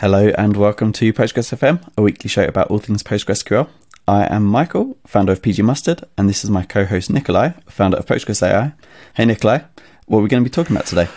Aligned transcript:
Hello 0.00 0.28
and 0.38 0.56
welcome 0.56 0.92
to 0.92 1.12
Postgres 1.12 1.52
FM, 1.52 1.80
a 1.96 2.02
weekly 2.02 2.28
show 2.28 2.44
about 2.44 2.68
all 2.68 2.78
things 2.78 3.02
PostgreSQL. 3.02 3.68
I 4.06 4.32
am 4.32 4.44
Michael, 4.44 4.96
founder 5.04 5.32
of 5.32 5.42
pgMustard, 5.42 6.04
and 6.16 6.28
this 6.28 6.44
is 6.44 6.50
my 6.50 6.62
co-host 6.62 7.10
Nikolay, 7.10 7.54
founder 7.66 7.96
of 7.96 8.06
Postgres 8.06 8.40
AI. 8.40 8.74
Hey 9.14 9.24
Nikolay, 9.24 9.64
what 10.06 10.20
are 10.20 10.22
we 10.22 10.28
going 10.28 10.44
to 10.44 10.48
be 10.48 10.54
talking 10.54 10.76
about 10.76 10.86
today? 10.86 11.08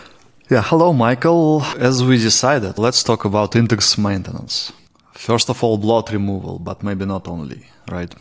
Yeah, 0.49 0.63
hello 0.63 0.93
Michael. 0.93 1.61
As 1.77 2.03
we 2.03 2.17
decided, 2.17 2.79
let's 2.79 3.03
talk 3.03 3.23
about 3.23 3.55
index 3.55 3.99
maintenance. 3.99 4.73
First 5.13 5.51
of 5.51 5.63
all, 5.63 5.77
bloat 5.77 6.11
removal, 6.11 6.57
but 6.57 6.81
maybe 6.81 7.05
not 7.05 7.27
only, 7.27 7.67
right? 7.91 8.15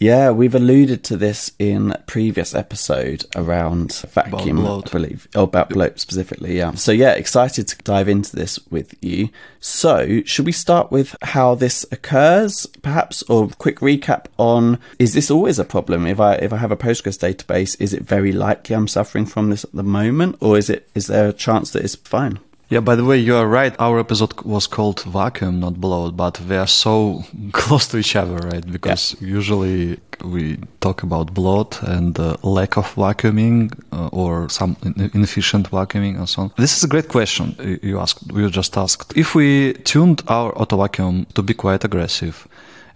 Yeah, 0.00 0.30
we've 0.30 0.54
alluded 0.54 1.04
to 1.04 1.16
this 1.18 1.52
in 1.58 1.92
a 1.92 1.98
previous 1.98 2.54
episode 2.54 3.26
around 3.36 3.92
vacuum, 4.08 4.66
I 4.66 4.80
believe. 4.90 5.28
or 5.36 5.42
about 5.42 5.68
bloat 5.68 6.00
specifically, 6.00 6.56
yeah. 6.56 6.72
So, 6.72 6.90
yeah, 6.90 7.12
excited 7.12 7.68
to 7.68 7.76
dive 7.82 8.08
into 8.08 8.34
this 8.34 8.58
with 8.70 8.94
you. 9.02 9.28
So, 9.60 10.22
should 10.24 10.46
we 10.46 10.52
start 10.52 10.90
with 10.90 11.14
how 11.20 11.54
this 11.54 11.84
occurs, 11.92 12.64
perhaps, 12.80 13.22
or 13.24 13.50
quick 13.50 13.80
recap 13.80 14.24
on 14.38 14.78
is 14.98 15.12
this 15.12 15.30
always 15.30 15.58
a 15.58 15.66
problem? 15.66 16.06
If 16.06 16.18
I 16.18 16.36
if 16.36 16.50
I 16.50 16.56
have 16.56 16.72
a 16.72 16.78
Postgres 16.78 17.18
database, 17.18 17.78
is 17.78 17.92
it 17.92 18.02
very 18.02 18.32
likely 18.32 18.74
I'm 18.74 18.88
suffering 18.88 19.26
from 19.26 19.50
this 19.50 19.64
at 19.64 19.72
the 19.72 19.82
moment, 19.82 20.38
or 20.40 20.56
is 20.56 20.70
it 20.70 20.88
is 20.94 21.08
there 21.08 21.28
a 21.28 21.34
chance 21.34 21.72
that 21.72 21.84
it's 21.84 21.96
fine? 21.96 22.38
Yeah, 22.70 22.78
by 22.78 22.94
the 22.94 23.04
way, 23.04 23.18
you 23.18 23.34
are 23.34 23.48
right. 23.48 23.74
Our 23.80 23.98
episode 23.98 24.42
was 24.42 24.68
called 24.68 25.02
Vacuum, 25.02 25.58
not 25.58 25.80
Bloat, 25.80 26.16
but 26.16 26.40
we 26.40 26.54
are 26.54 26.68
so 26.68 27.24
close 27.52 27.88
to 27.88 27.98
each 27.98 28.14
other, 28.14 28.36
right? 28.36 28.64
Because 28.64 29.16
yeah. 29.20 29.26
usually 29.26 29.98
we 30.24 30.56
talk 30.80 31.02
about 31.02 31.34
bloat 31.34 31.82
and 31.82 32.16
uh, 32.20 32.36
lack 32.44 32.76
of 32.76 32.94
vacuuming 32.94 33.72
uh, 33.90 34.08
or 34.12 34.48
some 34.48 34.76
inefficient 34.84 35.68
vacuuming 35.68 36.16
and 36.16 36.28
so 36.28 36.42
on. 36.42 36.52
This 36.58 36.76
is 36.76 36.84
a 36.84 36.88
great 36.88 37.08
question 37.08 37.56
you 37.82 37.98
asked, 37.98 38.30
you 38.32 38.48
just 38.50 38.76
asked. 38.76 39.16
If 39.16 39.34
we 39.34 39.72
tuned 39.72 40.22
our 40.28 40.56
auto 40.56 40.76
vacuum 40.76 41.26
to 41.34 41.42
be 41.42 41.54
quite 41.54 41.84
aggressive, 41.84 42.46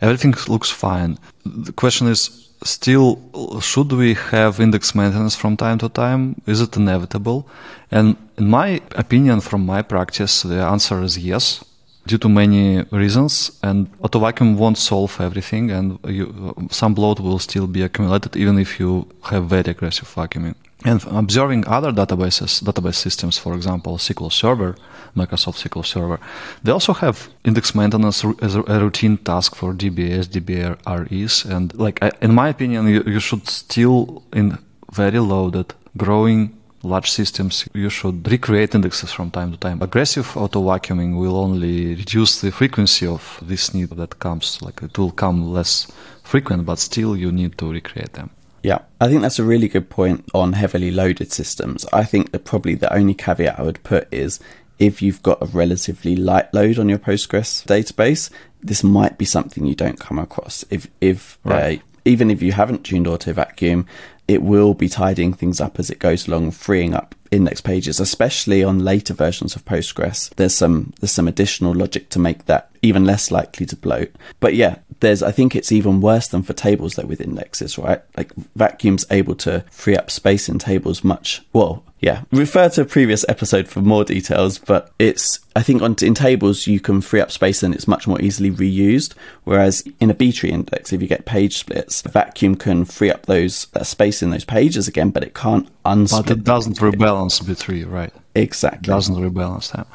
everything 0.00 0.34
looks 0.48 0.70
fine. 0.70 1.18
The 1.44 1.72
question 1.72 2.06
is, 2.08 2.44
still 2.64 3.20
should 3.60 3.92
we 3.92 4.14
have 4.14 4.58
index 4.60 4.94
maintenance 4.94 5.36
from 5.36 5.56
time 5.56 5.78
to 5.78 5.88
time? 5.88 6.40
Is 6.46 6.60
it 6.60 6.76
inevitable? 6.76 7.46
And 7.90 8.16
in 8.38 8.48
my 8.48 8.80
opinion 8.96 9.40
from 9.40 9.66
my 9.66 9.82
practice 9.82 10.42
the 10.42 10.60
answer 10.62 11.02
is 11.02 11.18
yes 11.18 11.64
due 12.06 12.18
to 12.18 12.28
many 12.28 12.82
reasons. 12.90 13.58
And 13.62 13.88
auto 14.00 14.18
vacuum 14.18 14.56
won't 14.56 14.78
solve 14.78 15.20
everything 15.20 15.70
and 15.70 15.98
you, 16.06 16.54
some 16.70 16.94
bloat 16.94 17.20
will 17.20 17.38
still 17.38 17.66
be 17.66 17.82
accumulated 17.82 18.36
even 18.36 18.58
if 18.58 18.80
you 18.80 19.06
have 19.24 19.44
very 19.46 19.70
aggressive 19.70 20.08
vacuuming. 20.08 20.54
And 20.84 21.02
observing 21.06 21.66
other 21.66 21.92
databases, 21.92 22.62
database 22.62 22.96
systems, 22.96 23.38
for 23.38 23.54
example, 23.54 23.96
SQL 23.96 24.30
Server, 24.30 24.76
Microsoft 25.16 25.62
SQL 25.62 25.84
Server, 25.84 26.20
they 26.62 26.72
also 26.72 26.92
have 26.92 27.28
index 27.44 27.74
maintenance 27.74 28.24
as 28.42 28.54
a 28.54 28.62
routine 28.62 29.16
task 29.18 29.54
for 29.54 29.72
DBAs, 29.72 30.26
DBA 30.26 30.76
REs. 30.86 31.44
And 31.44 31.74
like, 31.74 32.02
in 32.20 32.34
my 32.34 32.48
opinion, 32.48 32.88
you, 32.88 33.02
you 33.06 33.20
should 33.20 33.48
still 33.48 34.22
in 34.32 34.58
very 34.92 35.18
loaded, 35.18 35.74
growing 35.96 36.56
large 36.84 37.10
systems, 37.10 37.66
you 37.72 37.88
should 37.88 38.30
recreate 38.30 38.74
indexes 38.74 39.12
from 39.12 39.30
time 39.30 39.50
to 39.52 39.58
time. 39.58 39.80
Aggressive 39.82 40.36
auto 40.36 40.62
vacuuming 40.62 41.18
will 41.18 41.36
only 41.36 41.94
reduce 41.94 42.40
the 42.40 42.50
frequency 42.52 43.06
of 43.06 43.38
this 43.42 43.74
need 43.74 43.90
that 43.90 44.18
comes. 44.18 44.60
Like 44.62 44.82
it 44.82 44.96
will 44.98 45.10
come 45.10 45.52
less 45.52 45.90
frequent, 46.22 46.66
but 46.66 46.78
still 46.78 47.16
you 47.16 47.32
need 47.32 47.58
to 47.58 47.72
recreate 47.72 48.12
them. 48.12 48.30
Yeah, 48.62 48.78
I 48.98 49.08
think 49.08 49.20
that's 49.20 49.38
a 49.38 49.44
really 49.44 49.68
good 49.68 49.90
point 49.90 50.24
on 50.32 50.54
heavily 50.54 50.90
loaded 50.90 51.30
systems. 51.32 51.84
I 51.92 52.04
think 52.04 52.32
that 52.32 52.44
probably 52.44 52.74
the 52.74 52.92
only 52.94 53.12
caveat 53.12 53.58
I 53.58 53.62
would 53.62 53.82
put 53.82 54.08
is 54.10 54.40
if 54.78 55.02
you've 55.02 55.22
got 55.22 55.42
a 55.42 55.46
relatively 55.46 56.16
light 56.16 56.52
load 56.52 56.78
on 56.78 56.88
your 56.88 56.98
Postgres 56.98 57.64
database, 57.66 58.30
this 58.60 58.82
might 58.82 59.18
be 59.18 59.24
something 59.24 59.66
you 59.66 59.74
don't 59.74 60.00
come 60.00 60.18
across. 60.18 60.64
If 60.70 60.88
if 61.00 61.38
right. 61.44 61.80
uh, 61.80 61.82
even 62.04 62.30
if 62.30 62.42
you 62.42 62.52
haven't 62.52 62.84
tuned 62.84 63.06
auto 63.06 63.32
vacuum, 63.32 63.86
it 64.26 64.42
will 64.42 64.74
be 64.74 64.88
tidying 64.88 65.32
things 65.32 65.60
up 65.60 65.78
as 65.78 65.90
it 65.90 65.98
goes 65.98 66.26
along, 66.26 66.52
freeing 66.52 66.94
up 66.94 67.14
index 67.30 67.60
pages, 67.60 68.00
especially 68.00 68.62
on 68.62 68.78
later 68.78 69.14
versions 69.14 69.56
of 69.56 69.64
Postgres. 69.64 70.30
There's 70.36 70.54
some 70.54 70.92
there's 71.00 71.12
some 71.12 71.28
additional 71.28 71.74
logic 71.74 72.10
to 72.10 72.18
make 72.18 72.46
that 72.46 72.70
even 72.82 73.04
less 73.04 73.30
likely 73.30 73.66
to 73.66 73.76
bloat. 73.76 74.14
But 74.40 74.54
yeah, 74.54 74.78
there's 75.00 75.22
I 75.22 75.32
think 75.32 75.54
it's 75.56 75.72
even 75.72 76.00
worse 76.00 76.28
than 76.28 76.42
for 76.42 76.52
tables 76.52 76.94
though 76.94 77.06
with 77.06 77.20
indexes, 77.20 77.78
right? 77.78 78.02
Like 78.16 78.32
vacuum's 78.56 79.06
able 79.10 79.34
to 79.36 79.64
free 79.70 79.96
up 79.96 80.10
space 80.10 80.48
in 80.48 80.58
tables 80.58 81.04
much 81.04 81.42
well, 81.52 81.84
yeah. 82.04 82.24
Refer 82.32 82.68
to 82.70 82.82
a 82.82 82.84
previous 82.84 83.24
episode 83.30 83.66
for 83.66 83.80
more 83.80 84.04
details, 84.04 84.58
but 84.58 84.92
it's 84.98 85.40
I 85.56 85.62
think 85.62 85.80
on 85.80 85.96
in 86.02 86.12
tables 86.12 86.66
you 86.66 86.78
can 86.78 87.00
free 87.00 87.20
up 87.20 87.30
space 87.30 87.62
and 87.62 87.74
it's 87.74 87.88
much 87.88 88.06
more 88.06 88.20
easily 88.20 88.50
reused. 88.50 89.14
Whereas 89.44 89.82
in 90.00 90.10
a 90.10 90.14
B 90.14 90.30
tree 90.30 90.50
index, 90.50 90.92
if 90.92 91.00
you 91.00 91.08
get 91.08 91.24
page 91.24 91.56
splits, 91.56 92.02
vacuum 92.02 92.56
can 92.56 92.84
free 92.84 93.10
up 93.10 93.24
those 93.24 93.68
uh, 93.74 93.84
space 93.84 94.22
in 94.22 94.28
those 94.28 94.44
pages 94.44 94.86
again, 94.86 95.10
but 95.10 95.24
it 95.24 95.34
can't 95.34 95.66
unsplit. 95.86 96.26
But 96.26 96.30
it 96.30 96.44
doesn't 96.44 96.82
rebalance 97.14 97.46
B 97.46 97.54
tree, 97.54 97.84
right? 97.84 98.12
Exactly. 98.34 98.80
It 98.80 98.94
doesn't 98.94 99.16
rebalance 99.16 99.72
that. 99.72 99.86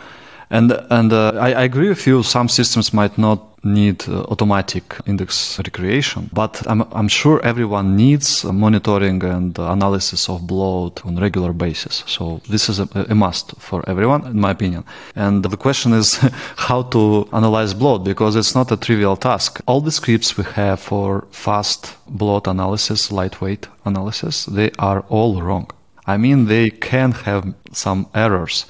And 0.52 0.72
and 0.90 1.14
uh, 1.14 1.34
I, 1.36 1.54
I, 1.54 1.64
agree 1.64 1.90
with 1.90 2.08
you. 2.08 2.24
Some 2.24 2.50
systems 2.50 2.92
might 2.92 3.20
not 3.20 3.64
need 3.64 4.10
uh, 4.10 4.24
automatic 4.32 4.96
index 5.06 5.60
recreation, 5.60 6.28
but 6.34 6.64
I'm 6.66 6.82
I'm 6.92 7.08
sure 7.08 7.40
everyone 7.46 7.96
needs 7.96 8.44
monitoring 8.44 9.24
and 9.24 9.60
analysis 9.60 10.28
of 10.28 10.48
bloat 10.48 11.06
on 11.06 11.18
regular 11.18 11.54
basis. 11.54 12.04
So 12.08 12.42
this 12.50 12.68
is 12.68 12.80
a, 12.80 12.88
a 13.10 13.14
must 13.14 13.52
for 13.60 13.88
everyone, 13.88 14.26
in 14.26 14.40
my 14.40 14.50
opinion. 14.50 14.86
And 15.16 15.44
the 15.44 15.56
question 15.56 15.94
is 15.94 16.16
how 16.68 16.82
to 16.94 17.30
analyze 17.32 17.76
bloat 17.76 18.04
because 18.04 18.36
it's 18.36 18.56
not 18.56 18.72
a 18.72 18.78
trivial 18.78 19.18
task. 19.18 19.62
All 19.68 19.82
the 19.82 19.92
scripts 19.92 20.36
we 20.36 20.46
have 20.56 20.80
for 20.80 21.28
fast 21.30 21.96
bloat 22.08 22.48
analysis, 22.48 23.12
lightweight 23.12 23.68
analysis, 23.86 24.46
they 24.46 24.72
are 24.80 25.02
all 25.10 25.44
wrong. 25.44 25.70
I 26.14 26.18
mean, 26.18 26.46
they 26.46 26.70
can 26.72 27.12
have 27.26 27.44
some 27.72 28.08
errors 28.14 28.66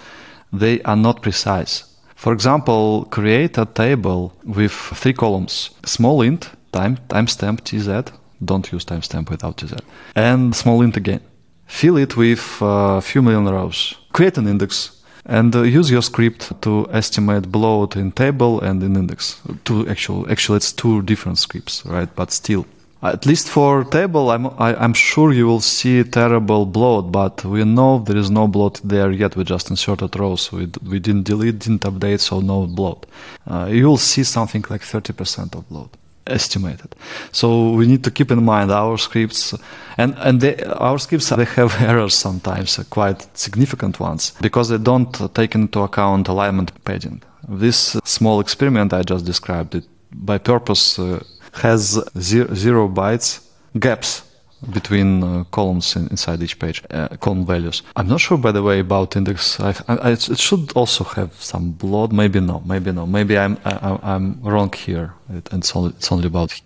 they 0.52 0.82
are 0.82 0.96
not 0.96 1.22
precise. 1.22 1.84
For 2.16 2.34
example, 2.34 3.08
create 3.12 3.58
a 3.58 3.66
table 3.66 4.34
with 4.44 4.72
three 4.72 5.14
columns: 5.14 5.70
small 5.86 6.22
int, 6.22 6.50
time, 6.72 6.98
timestamp 7.08 7.62
tz, 7.64 8.12
don't 8.44 8.72
use 8.72 8.86
timestamp 8.86 9.30
without 9.30 9.58
tz, 9.58 9.74
and 10.16 10.56
small 10.56 10.82
int 10.82 10.98
again. 10.98 11.22
Fill 11.66 11.98
it 11.98 12.18
with 12.18 12.58
a 12.62 13.02
few 13.02 13.22
million 13.22 13.46
rows. 13.46 13.96
Create 14.12 14.38
an 14.38 14.48
index 14.48 15.02
and 15.26 15.56
uh, 15.56 15.62
use 15.62 15.92
your 15.92 16.02
script 16.02 16.52
to 16.62 16.88
estimate 16.92 17.52
bloat 17.52 17.96
in 17.96 18.12
table 18.12 18.60
and 18.62 18.82
in 18.82 18.96
index. 18.96 19.40
Two 19.64 19.88
actual, 19.88 20.26
actually, 20.32 20.58
it's 20.58 20.74
two 20.74 21.04
different 21.04 21.38
scripts, 21.38 21.86
right? 21.86 22.10
But 22.16 22.32
still, 22.32 22.66
at 23.02 23.26
least 23.26 23.48
for 23.48 23.86
table, 23.86 24.30
I'm 24.30 24.48
I, 24.48 24.50
am 24.50 24.82
i 24.82 24.84
am 24.84 24.94
sure 24.94 25.32
you 25.32 25.48
will 25.48 25.62
see 25.62 26.04
terrible 26.04 26.66
bloat, 26.66 27.12
but 27.12 27.46
we 27.46 27.64
know 27.64 28.00
there 28.00 28.18
is 28.18 28.30
no 28.30 28.48
bloat 28.48 28.82
there 28.84 29.12
yet. 29.12 29.36
We 29.36 29.44
just 29.44 29.70
inserted 29.70 30.20
rows. 30.20 30.52
We 30.52 30.68
we 30.84 31.00
didn't 31.00 31.24
delete, 31.24 31.60
didn't 31.60 31.84
update, 31.84 32.20
so 32.20 32.42
no 32.42 32.68
bloat. 32.68 33.06
Uh, 33.48 33.68
you 33.72 33.88
will 33.88 33.98
see 33.98 34.24
something 34.24 34.66
like 34.70 34.82
30% 34.82 35.56
of 35.56 35.70
bloat 35.70 35.96
estimated. 36.28 36.96
So 37.32 37.72
we 37.72 37.88
need 37.88 38.04
to 38.04 38.12
keep 38.12 38.32
in 38.32 38.44
mind 38.44 38.72
our 38.72 38.98
scripts, 38.98 39.56
and 39.98 40.16
and 40.18 40.42
they, 40.42 40.64
our 40.64 41.00
scripts 41.00 41.30
they 41.30 41.46
have 41.46 41.82
errors 41.90 42.16
sometimes, 42.16 42.80
uh, 42.80 42.84
quite 42.90 43.28
significant 43.38 44.00
ones, 44.00 44.34
because 44.42 44.70
they 44.70 44.78
don't 44.78 45.34
take 45.34 45.56
into 45.56 45.80
account 45.82 46.28
alignment 46.28 46.72
padding. 46.84 47.22
This 47.48 47.98
small 48.04 48.40
experiment 48.40 48.94
I 48.94 49.04
just 49.04 49.26
described 49.26 49.76
it 49.76 49.86
by 50.12 50.38
purpose. 50.38 51.00
Uh, 51.00 51.24
has 51.54 52.00
zero, 52.18 52.54
zero 52.54 52.88
bytes 52.88 53.46
gaps 53.80 54.24
between 54.72 55.24
uh, 55.24 55.44
columns 55.52 55.96
in, 55.96 56.08
inside 56.08 56.42
each 56.44 56.60
page, 56.60 56.84
uh, 56.92 57.08
column 57.18 57.46
values. 57.46 57.82
I'm 57.96 58.08
not 58.08 58.20
sure, 58.20 58.38
by 58.38 58.52
the 58.52 58.62
way, 58.62 58.80
about 58.80 59.16
index. 59.16 59.60
I, 59.60 59.74
I, 59.88 60.12
it 60.12 60.38
should 60.38 60.72
also 60.74 61.04
have 61.04 61.34
some 61.42 61.72
bloat. 61.72 62.12
Maybe 62.12 62.40
no. 62.40 62.62
Maybe 62.66 62.92
no. 62.92 63.06
Maybe 63.06 63.38
I'm 63.38 63.58
I, 63.66 64.16
am 64.16 64.40
wrong 64.42 64.74
here. 64.74 65.14
It, 65.30 65.50
it's 65.52 65.76
only 65.76 65.92
it's 65.92 66.12
only 66.12 66.28
about 66.28 66.60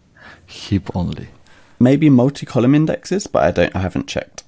heap 0.47 0.95
only. 0.95 1.27
Maybe 1.79 2.09
multi-column 2.09 2.75
indexes, 2.75 3.27
but 3.27 3.43
I 3.43 3.51
don't. 3.51 3.75
I 3.75 3.79
haven't 3.79 4.07
checked. 4.07 4.43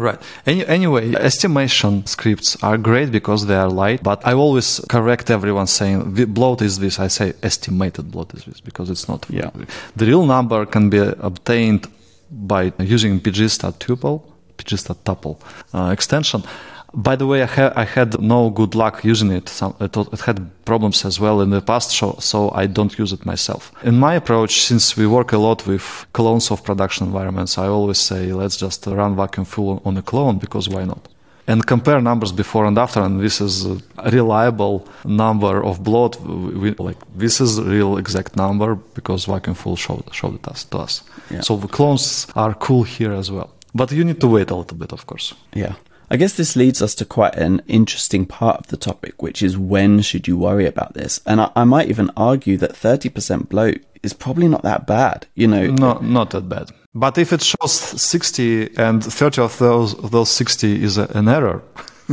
Right. 0.00 0.18
Any, 0.46 0.66
anyway, 0.66 1.14
estimation 1.14 2.06
scripts 2.06 2.56
are 2.62 2.78
great 2.78 3.12
because 3.12 3.46
they 3.46 3.54
are 3.54 3.68
light, 3.68 4.02
but 4.02 4.26
I 4.26 4.32
always 4.32 4.80
correct 4.88 5.30
everyone 5.30 5.66
saying 5.66 6.14
bloat 6.32 6.62
is 6.62 6.78
this. 6.78 6.98
I 6.98 7.08
say 7.08 7.34
estimated 7.42 8.10
bloat 8.10 8.32
is 8.32 8.46
this 8.46 8.60
because 8.62 8.88
it's 8.88 9.08
not. 9.08 9.26
Yeah. 9.28 9.50
The 9.96 10.06
real 10.06 10.24
number 10.24 10.64
can 10.64 10.88
be 10.88 10.98
obtained 10.98 11.86
by 12.30 12.72
using 12.78 13.20
pgstattuple, 13.20 14.22
pgstattuple 14.56 15.36
uh, 15.74 15.90
extension. 15.92 16.44
By 16.92 17.16
the 17.16 17.26
way, 17.26 17.42
I, 17.42 17.46
ha- 17.46 17.72
I, 17.76 17.84
had 17.84 18.20
no 18.20 18.50
good 18.50 18.74
luck 18.74 19.04
using 19.04 19.30
it. 19.30 19.48
Some, 19.48 19.74
it. 19.80 19.96
it. 19.96 20.20
had 20.20 20.38
problems 20.64 21.04
as 21.04 21.20
well 21.20 21.40
in 21.40 21.50
the 21.50 21.60
past, 21.60 21.90
so, 21.90 22.16
so 22.18 22.50
I 22.52 22.66
don't 22.66 22.98
use 22.98 23.12
it 23.12 23.24
myself. 23.24 23.72
In 23.84 23.98
my 23.98 24.14
approach, 24.14 24.62
since 24.62 24.96
we 24.96 25.06
work 25.06 25.32
a 25.32 25.38
lot 25.38 25.66
with 25.66 26.06
clones 26.12 26.50
of 26.50 26.64
production 26.64 27.06
environments, 27.06 27.58
I 27.58 27.66
always 27.66 27.98
say 27.98 28.32
let's 28.32 28.56
just 28.56 28.86
run 28.86 29.14
vacuum 29.14 29.44
full 29.44 29.82
on 29.84 29.96
a 29.96 30.02
clone 30.02 30.38
because 30.38 30.68
why 30.68 30.84
not? 30.84 31.08
and 31.50 31.66
compare 31.66 32.00
numbers 32.00 32.32
before 32.32 32.64
and 32.66 32.78
after. 32.78 33.00
And 33.02 33.20
this 33.20 33.40
is 33.40 33.66
a 33.66 34.10
reliable 34.10 34.86
number 35.04 35.64
of 35.64 35.82
bloat. 35.82 36.20
We, 36.62 36.70
like 36.72 36.98
this 37.16 37.40
is 37.40 37.60
real 37.60 37.98
exact 37.98 38.36
number 38.36 38.76
because 38.94 39.24
vacuum 39.24 39.56
full 39.56 39.76
showed, 39.76 40.04
showed 40.12 40.34
it 40.34 40.46
us, 40.48 40.64
to 40.64 40.78
us. 40.78 41.02
Yeah. 41.30 41.40
So 41.40 41.56
the 41.56 41.68
clones 41.68 42.26
are 42.36 42.54
cool 42.54 42.84
here 42.84 43.12
as 43.12 43.30
well. 43.30 43.50
But 43.74 43.92
you 43.92 44.04
need 44.04 44.20
to 44.20 44.28
wait 44.28 44.50
a 44.50 44.56
little 44.56 44.76
bit, 44.76 44.92
of 44.92 45.06
course. 45.06 45.34
Yeah. 45.54 45.74
I 46.12 46.16
guess 46.16 46.32
this 46.32 46.56
leads 46.56 46.82
us 46.82 46.94
to 46.96 47.04
quite 47.04 47.36
an 47.36 47.62
interesting 47.68 48.26
part 48.26 48.58
of 48.58 48.66
the 48.66 48.76
topic, 48.76 49.22
which 49.22 49.42
is 49.42 49.56
when 49.56 50.00
should 50.00 50.26
you 50.26 50.36
worry 50.36 50.66
about 50.66 50.94
this? 50.94 51.20
And 51.24 51.40
I, 51.40 51.52
I 51.54 51.64
might 51.64 51.88
even 51.88 52.10
argue 52.16 52.56
that 52.56 52.72
30% 52.72 53.48
bloat 53.48 53.78
is 54.02 54.12
probably 54.12 54.48
not 54.48 54.62
that 54.62 54.86
bad, 54.86 55.26
you 55.36 55.46
know. 55.46 55.66
No, 55.66 55.98
not 55.98 56.30
that 56.30 56.48
bad. 56.48 56.72
But 56.94 57.16
if 57.16 57.32
it 57.32 57.42
shows 57.42 57.72
60 57.72 58.76
and 58.76 59.04
30 59.04 59.42
of 59.42 59.56
those, 59.58 59.94
those 60.10 60.30
60 60.30 60.82
is 60.82 60.98
a, 60.98 61.04
an 61.14 61.28
error, 61.28 61.62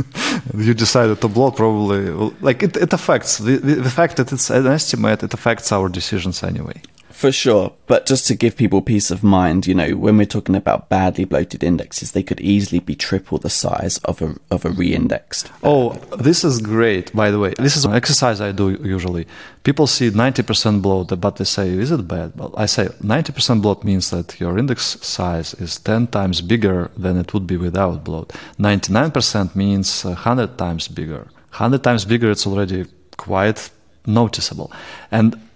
you 0.56 0.74
decided 0.74 1.20
to 1.20 1.28
bloat 1.28 1.56
probably, 1.56 2.10
like 2.40 2.62
it, 2.62 2.76
it 2.76 2.92
affects, 2.92 3.38
the, 3.38 3.56
the 3.56 3.90
fact 3.90 4.16
that 4.18 4.30
it's 4.30 4.48
an 4.50 4.68
estimate, 4.68 5.24
it 5.24 5.34
affects 5.34 5.72
our 5.72 5.88
decisions 5.88 6.44
anyway. 6.44 6.80
For 7.18 7.32
sure. 7.32 7.72
But 7.88 8.06
just 8.06 8.28
to 8.28 8.36
give 8.36 8.56
people 8.56 8.80
peace 8.80 9.10
of 9.10 9.24
mind, 9.24 9.66
you 9.66 9.74
know, 9.74 9.96
when 9.96 10.16
we're 10.16 10.24
talking 10.24 10.54
about 10.54 10.88
badly 10.88 11.24
bloated 11.24 11.64
indexes, 11.64 12.12
they 12.12 12.22
could 12.22 12.40
easily 12.40 12.78
be 12.78 12.94
triple 12.94 13.38
the 13.38 13.50
size 13.50 13.98
of 14.04 14.22
a, 14.22 14.36
of 14.52 14.64
a 14.64 14.70
re-indexed. 14.70 15.50
Oh, 15.64 15.94
this 16.16 16.44
is 16.44 16.60
great, 16.60 17.12
by 17.16 17.32
the 17.32 17.40
way. 17.40 17.54
This 17.58 17.76
is 17.76 17.84
an 17.84 17.92
exercise 17.92 18.40
I 18.40 18.52
do 18.52 18.78
usually. 18.84 19.26
People 19.64 19.88
see 19.88 20.10
90% 20.10 20.80
bloated, 20.80 21.20
but 21.20 21.34
they 21.34 21.44
say, 21.44 21.70
is 21.70 21.90
it 21.90 22.06
bad? 22.06 22.36
Well, 22.36 22.54
I 22.56 22.66
say 22.66 22.84
90% 22.86 23.62
bloat 23.62 23.82
means 23.82 24.10
that 24.10 24.38
your 24.38 24.56
index 24.56 24.96
size 25.02 25.54
is 25.54 25.80
10 25.80 26.06
times 26.06 26.40
bigger 26.40 26.88
than 26.96 27.16
it 27.16 27.34
would 27.34 27.48
be 27.48 27.56
without 27.56 28.04
bloat. 28.04 28.28
99% 28.60 29.56
means 29.56 30.04
100 30.04 30.56
times 30.56 30.86
bigger. 30.86 31.26
100 31.50 31.82
times 31.82 32.04
bigger, 32.04 32.30
it's 32.30 32.46
already 32.46 32.86
quite 33.16 33.70
noticeable. 34.06 34.70
And 35.10 35.47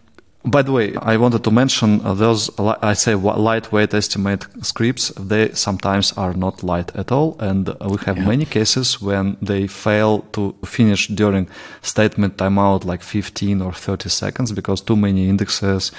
by 0.44 0.62
the 0.62 0.72
way, 0.72 0.94
I 0.96 1.16
wanted 1.16 1.44
to 1.44 1.50
mention 1.50 2.00
uh, 2.04 2.14
those, 2.14 2.50
I 2.58 2.94
say 2.94 3.14
lightweight 3.14 3.94
estimate 3.94 4.44
scripts, 4.64 5.10
they 5.10 5.52
sometimes 5.52 6.12
are 6.14 6.34
not 6.34 6.64
light 6.64 6.94
at 6.96 7.12
all. 7.12 7.36
And 7.38 7.68
uh, 7.68 7.76
we 7.88 7.98
have 8.06 8.18
yeah. 8.18 8.26
many 8.26 8.44
cases 8.44 9.00
when 9.00 9.36
they 9.40 9.68
fail 9.68 10.20
to 10.32 10.54
finish 10.64 11.06
during 11.08 11.48
statement 11.82 12.38
timeout 12.38 12.84
like 12.84 13.02
15 13.02 13.62
or 13.62 13.72
30 13.72 14.08
seconds 14.08 14.52
because 14.52 14.80
too 14.80 14.96
many 14.96 15.28
indexes 15.28 15.92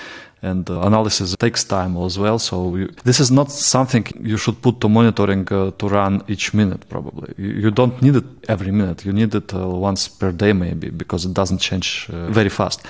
and 0.44 0.70
uh, 0.70 0.82
analysis 0.82 1.36
takes 1.38 1.64
time 1.64 1.98
as 1.98 2.20
well. 2.20 2.38
So 2.38 2.64
we, 2.68 2.90
this 3.04 3.20
is 3.20 3.32
not 3.32 3.52
something 3.52 4.06
you 4.22 4.38
should 4.38 4.62
put 4.62 4.82
to 4.82 4.90
monitoring 4.90 5.48
uh, 5.52 5.72
to 5.80 5.88
run 5.88 6.22
each 6.28 6.54
minute. 6.54 6.88
Probably 6.90 7.34
you, 7.38 7.52
you, 7.64 7.72
don't 7.72 8.00
need 8.02 8.16
it 8.18 8.26
every 8.50 8.72
minute. 8.72 9.06
You 9.06 9.14
need 9.14 9.34
it 9.34 9.54
uh, 9.54 9.68
once 9.68 10.08
per 10.08 10.32
day 10.32 10.54
maybe 10.54 10.90
because 10.90 11.26
it 11.26 11.34
doesn't 11.34 11.60
change 11.60 12.08
uh, 12.12 12.28
very 12.28 12.50
fast. 12.50 12.86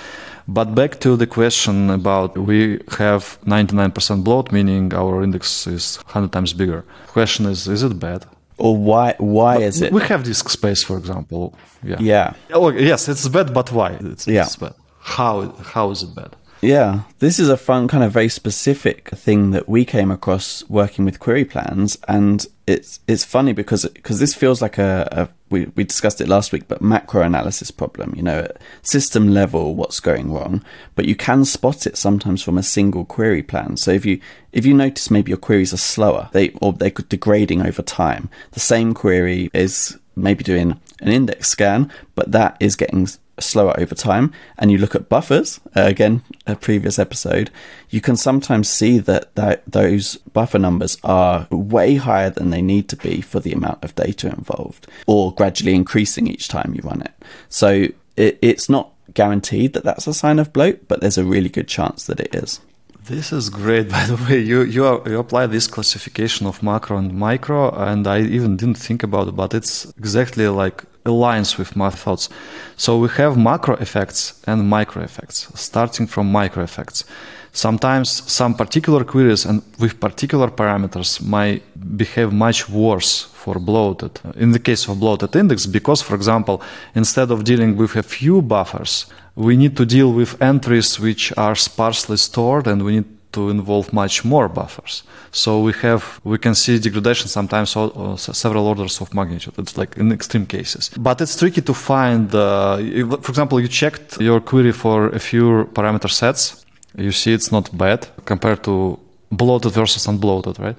But 0.46 0.74
back 0.74 1.00
to 1.00 1.16
the 1.16 1.26
question 1.26 1.90
about 1.90 2.36
we 2.36 2.80
have 2.98 3.38
99% 3.46 4.24
bloat, 4.24 4.52
meaning 4.52 4.92
our 4.92 5.22
index 5.22 5.66
is 5.66 5.96
100 6.04 6.32
times 6.32 6.52
bigger. 6.52 6.84
Question 7.06 7.46
is, 7.46 7.66
is 7.66 7.82
it 7.82 7.98
bad? 7.98 8.26
Or 8.58 8.76
why? 8.76 9.14
Why 9.18 9.54
but 9.54 9.62
is 9.62 9.82
it? 9.82 9.92
We 9.92 10.02
have 10.02 10.24
disk 10.24 10.48
space, 10.48 10.82
for 10.84 10.98
example. 10.98 11.54
Yeah. 11.82 11.96
Yeah. 11.98 12.34
Oh, 12.52 12.68
yes, 12.68 13.08
it's 13.08 13.26
bad, 13.28 13.54
but 13.54 13.72
why? 13.72 13.92
It's, 14.00 14.26
yeah. 14.26 14.42
It's 14.42 14.56
bad. 14.56 14.74
How? 15.00 15.48
How 15.74 15.90
is 15.90 16.02
it 16.02 16.14
bad? 16.14 16.36
Yeah, 16.64 17.02
this 17.18 17.38
is 17.38 17.50
a 17.50 17.58
fun 17.58 17.88
kind 17.88 18.02
of 18.02 18.10
very 18.10 18.30
specific 18.30 19.10
thing 19.10 19.50
that 19.50 19.68
we 19.68 19.84
came 19.84 20.10
across 20.10 20.64
working 20.70 21.04
with 21.04 21.20
query 21.20 21.44
plans, 21.44 21.98
and 22.08 22.46
it's 22.66 23.00
it's 23.06 23.22
funny 23.22 23.52
because 23.52 23.84
because 23.84 24.18
this 24.18 24.34
feels 24.34 24.62
like 24.62 24.78
a, 24.78 25.06
a 25.12 25.28
we 25.50 25.66
we 25.76 25.84
discussed 25.84 26.22
it 26.22 26.28
last 26.28 26.52
week, 26.52 26.66
but 26.66 26.80
macro 26.80 27.20
analysis 27.20 27.70
problem. 27.70 28.14
You 28.16 28.22
know, 28.22 28.38
at 28.38 28.56
system 28.80 29.34
level, 29.34 29.74
what's 29.74 30.00
going 30.00 30.32
wrong, 30.32 30.64
but 30.94 31.04
you 31.04 31.14
can 31.14 31.44
spot 31.44 31.86
it 31.86 31.98
sometimes 31.98 32.42
from 32.42 32.56
a 32.56 32.62
single 32.62 33.04
query 33.04 33.42
plan. 33.42 33.76
So 33.76 33.90
if 33.90 34.06
you 34.06 34.18
if 34.52 34.64
you 34.64 34.72
notice 34.72 35.10
maybe 35.10 35.32
your 35.32 35.38
queries 35.38 35.74
are 35.74 35.76
slower, 35.76 36.30
they 36.32 36.48
or 36.62 36.72
they're 36.72 36.88
degrading 36.88 37.60
over 37.60 37.82
time, 37.82 38.30
the 38.52 38.60
same 38.60 38.94
query 38.94 39.50
is 39.52 39.98
maybe 40.16 40.42
doing 40.42 40.80
an 41.00 41.08
index 41.12 41.50
scan, 41.50 41.92
but 42.14 42.32
that 42.32 42.56
is 42.58 42.74
getting 42.74 43.06
slower 43.38 43.78
over 43.78 43.94
time 43.94 44.32
and 44.58 44.70
you 44.70 44.78
look 44.78 44.94
at 44.94 45.08
buffers 45.08 45.60
uh, 45.76 45.82
again 45.82 46.22
a 46.46 46.54
previous 46.54 46.98
episode 46.98 47.50
you 47.90 48.00
can 48.00 48.16
sometimes 48.16 48.68
see 48.68 48.98
that, 48.98 49.34
that 49.34 49.62
those 49.66 50.16
buffer 50.32 50.58
numbers 50.58 50.96
are 51.02 51.46
way 51.50 51.96
higher 51.96 52.30
than 52.30 52.50
they 52.50 52.62
need 52.62 52.88
to 52.88 52.96
be 52.96 53.20
for 53.20 53.40
the 53.40 53.52
amount 53.52 53.82
of 53.82 53.94
data 53.94 54.28
involved 54.28 54.86
or 55.06 55.34
gradually 55.34 55.74
increasing 55.74 56.26
each 56.26 56.48
time 56.48 56.74
you 56.74 56.82
run 56.82 57.02
it 57.02 57.12
so 57.48 57.86
it, 58.16 58.38
it's 58.40 58.68
not 58.68 58.92
guaranteed 59.12 59.72
that 59.72 59.84
that's 59.84 60.06
a 60.06 60.14
sign 60.14 60.38
of 60.38 60.52
bloat 60.52 60.86
but 60.88 61.00
there's 61.00 61.18
a 61.18 61.24
really 61.24 61.48
good 61.48 61.68
chance 61.68 62.04
that 62.06 62.20
it 62.20 62.34
is 62.34 62.60
this 63.06 63.32
is 63.32 63.50
great, 63.50 63.88
by 63.90 64.06
the 64.06 64.16
way. 64.16 64.38
You, 64.38 64.62
you 64.62 64.86
are, 64.86 65.02
you 65.06 65.18
apply 65.18 65.46
this 65.46 65.66
classification 65.66 66.46
of 66.46 66.62
macro 66.62 66.96
and 66.96 67.12
micro, 67.12 67.70
and 67.70 68.06
I 68.06 68.20
even 68.22 68.56
didn't 68.56 68.78
think 68.78 69.02
about 69.02 69.28
it, 69.28 69.36
but 69.36 69.52
it's 69.52 69.84
exactly 69.98 70.48
like 70.48 70.84
aligns 71.04 71.58
with 71.58 71.76
my 71.76 71.90
thoughts. 71.90 72.28
So 72.76 72.98
we 72.98 73.08
have 73.16 73.36
macro 73.36 73.76
effects 73.76 74.42
and 74.46 74.68
micro 74.68 75.02
effects, 75.02 75.48
starting 75.54 76.06
from 76.06 76.32
micro 76.32 76.62
effects. 76.62 77.04
Sometimes 77.52 78.10
some 78.10 78.54
particular 78.54 79.04
queries 79.04 79.44
and 79.44 79.62
with 79.78 80.00
particular 80.00 80.48
parameters 80.48 81.22
might 81.22 81.62
behave 81.96 82.32
much 82.32 82.68
worse 82.68 83.22
for 83.22 83.60
bloated. 83.60 84.18
In 84.34 84.50
the 84.50 84.58
case 84.58 84.88
of 84.88 84.98
bloated 84.98 85.36
index, 85.36 85.66
because 85.66 86.02
for 86.02 86.16
example, 86.16 86.60
instead 86.94 87.30
of 87.30 87.44
dealing 87.44 87.76
with 87.76 87.94
a 87.94 88.02
few 88.02 88.42
buffers, 88.42 89.06
we 89.36 89.56
need 89.56 89.76
to 89.76 89.86
deal 89.86 90.12
with 90.12 90.40
entries 90.42 90.98
which 90.98 91.32
are 91.36 91.54
sparsely 91.54 92.16
stored 92.16 92.66
and 92.66 92.84
we 92.84 92.96
need 92.96 93.13
to 93.34 93.50
involve 93.50 93.92
much 93.92 94.24
more 94.24 94.48
buffers. 94.48 95.02
So 95.30 95.60
we 95.66 95.72
have 95.82 96.20
we 96.24 96.38
can 96.38 96.54
see 96.54 96.78
degradation 96.78 97.28
sometimes 97.28 97.70
several 98.16 98.66
orders 98.66 99.00
of 99.00 99.12
magnitude. 99.14 99.54
It's 99.58 99.76
like 99.76 99.96
in 99.96 100.12
extreme 100.12 100.46
cases, 100.46 100.90
but 100.98 101.20
it's 101.20 101.36
tricky 101.36 101.62
to 101.62 101.74
find. 101.74 102.34
Uh, 102.34 102.78
for 103.24 103.30
example, 103.34 103.60
you 103.60 103.68
checked 103.68 104.20
your 104.20 104.40
query 104.40 104.72
for 104.72 105.08
a 105.08 105.18
few 105.18 105.46
parameter 105.74 106.10
sets. 106.10 106.64
You 106.96 107.12
see 107.12 107.32
it's 107.32 107.50
not 107.50 107.76
bad 107.76 108.00
compared 108.24 108.62
to 108.64 108.98
bloated 109.30 109.72
versus 109.72 110.06
unbloated, 110.06 110.58
right? 110.58 110.76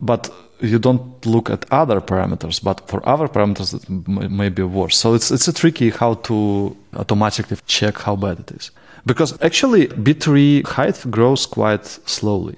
But 0.00 0.30
you 0.60 0.78
don't 0.78 1.26
look 1.26 1.50
at 1.50 1.66
other 1.70 2.00
parameters, 2.00 2.62
but 2.62 2.88
for 2.88 3.06
other 3.08 3.28
parameters 3.28 3.74
it 3.74 3.84
may 4.30 4.48
be 4.48 4.62
worse. 4.62 4.96
So 4.96 5.14
it's 5.14 5.30
it's 5.30 5.48
a 5.48 5.52
tricky 5.52 5.90
how 5.90 6.14
to 6.28 6.76
automatically 6.94 7.58
check 7.66 7.98
how 7.98 8.16
bad 8.16 8.38
it 8.38 8.50
is. 8.52 8.70
Because 9.06 9.40
actually, 9.40 9.86
B-tree 9.86 10.62
height 10.62 11.04
grows 11.10 11.46
quite 11.46 11.86
slowly. 11.86 12.56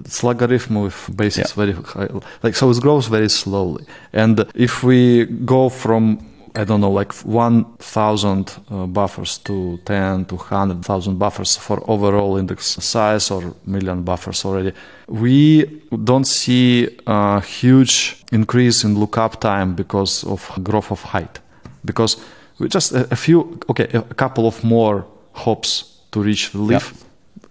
It's 0.00 0.22
logarithm 0.22 0.82
with 0.82 1.10
basis 1.16 1.50
yeah. 1.50 1.64
very 1.64 1.72
high. 1.72 2.08
Like, 2.42 2.54
so 2.54 2.70
it 2.70 2.80
grows 2.80 3.08
very 3.08 3.28
slowly. 3.28 3.84
And 4.12 4.46
if 4.54 4.84
we 4.84 5.24
go 5.24 5.68
from 5.68 6.28
I 6.54 6.64
don't 6.64 6.80
know, 6.80 6.90
like 6.90 7.12
1,000 7.12 8.56
uh, 8.70 8.86
buffers 8.86 9.38
to 9.38 9.78
10 9.84 10.24
to 10.26 10.34
100,000 10.34 11.16
buffers 11.16 11.56
for 11.56 11.82
overall 11.88 12.36
index 12.36 12.66
size 12.66 13.30
or 13.30 13.54
million 13.64 14.02
buffers 14.02 14.44
already. 14.44 14.72
We 15.06 15.82
don't 16.02 16.26
see 16.26 16.98
a 17.06 17.40
huge 17.40 18.24
increase 18.32 18.82
in 18.82 18.98
lookup 18.98 19.40
time 19.40 19.74
because 19.74 20.24
of 20.24 20.50
growth 20.64 20.90
of 20.90 21.00
height. 21.02 21.38
Because 21.84 22.16
we 22.58 22.68
just 22.68 22.92
a, 22.92 23.06
a 23.12 23.16
few, 23.16 23.60
okay, 23.70 23.88
a 23.92 24.14
couple 24.14 24.48
of 24.48 24.64
more 24.64 25.06
hops 25.44 25.68
to 26.12 26.22
reach 26.22 26.52
the 26.52 26.62
leaf. 26.70 27.04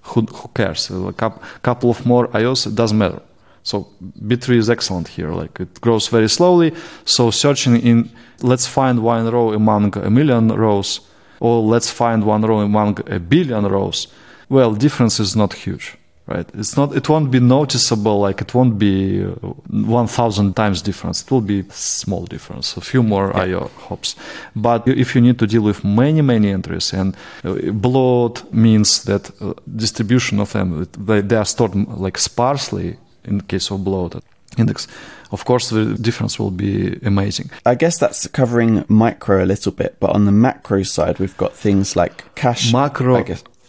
Who, 0.10 0.22
who, 0.22 0.48
cares? 0.54 0.90
A 0.90 1.14
couple 1.62 1.90
of 1.90 2.06
more 2.06 2.28
IOs, 2.30 2.68
it 2.68 2.76
doesn't 2.76 2.98
matter. 2.98 3.22
So 3.64 3.88
B-tree 4.26 4.58
is 4.58 4.70
excellent 4.70 5.08
here. 5.10 5.32
Like 5.32 5.60
it 5.60 5.82
grows 5.82 6.08
very 6.08 6.30
slowly. 6.30 6.74
So 7.04 7.32
searching 7.32 7.76
in, 7.90 8.10
let's 8.42 8.66
find 8.66 9.04
one 9.04 9.30
row 9.30 9.54
among 9.54 9.98
a 9.98 10.10
million 10.10 10.48
rows, 10.48 11.02
or 11.40 11.62
let's 11.62 11.90
find 11.90 12.24
one 12.24 12.44
row 12.44 12.60
among 12.60 13.00
a 13.08 13.20
billion 13.20 13.66
rows. 13.66 14.08
Well, 14.50 14.74
difference 14.74 15.20
is 15.20 15.36
not 15.36 15.54
huge 15.54 15.98
right? 16.28 16.48
It's 16.54 16.76
not, 16.78 16.96
it 16.96 17.08
won't 17.10 17.32
be 17.32 17.40
noticeable, 17.40 18.20
like 18.20 18.42
it 18.42 18.54
won't 18.54 18.78
be 18.78 19.24
uh, 19.24 19.54
1000 19.70 20.56
times 20.56 20.82
difference. 20.82 21.24
It 21.24 21.32
will 21.32 21.42
be 21.42 21.64
small 21.70 22.26
difference, 22.26 22.76
a 22.78 22.82
few 22.82 23.02
more 23.02 23.32
yeah. 23.34 23.42
IO 23.42 23.72
hops. 23.88 24.16
But 24.56 24.88
if 24.88 25.16
you 25.16 25.22
need 25.22 25.40
to 25.40 25.48
deal 25.48 25.62
with 25.62 25.84
many, 25.84 26.22
many 26.22 26.52
entries 26.52 26.94
and 26.94 27.16
uh, 27.44 27.72
bloat 27.72 28.52
means 28.54 29.04
that 29.06 29.32
uh, 29.42 29.54
distribution 29.76 30.40
of 30.40 30.52
them, 30.52 30.88
they, 30.98 31.22
they 31.22 31.38
are 31.38 31.46
stored 31.46 31.76
like 31.98 32.18
sparsely 32.18 32.98
in 33.24 33.42
case 33.42 33.72
of 33.72 33.84
bloated 33.84 34.22
index. 34.58 34.88
Of 35.32 35.44
course, 35.44 35.70
the 35.70 35.96
difference 35.96 36.40
will 36.40 36.52
be 36.52 37.00
amazing. 37.04 37.52
I 37.66 37.76
guess 37.76 38.00
that's 38.00 38.28
covering 38.28 38.86
micro 38.88 39.44
a 39.44 39.46
little 39.46 39.74
bit, 39.74 39.98
but 40.00 40.12
on 40.12 40.26
the 40.26 40.32
macro 40.32 40.84
side, 40.84 41.20
we've 41.20 41.36
got 41.36 41.54
things 41.54 41.96
like 41.98 42.34
cache. 42.36 42.72
Macro, 42.72 43.26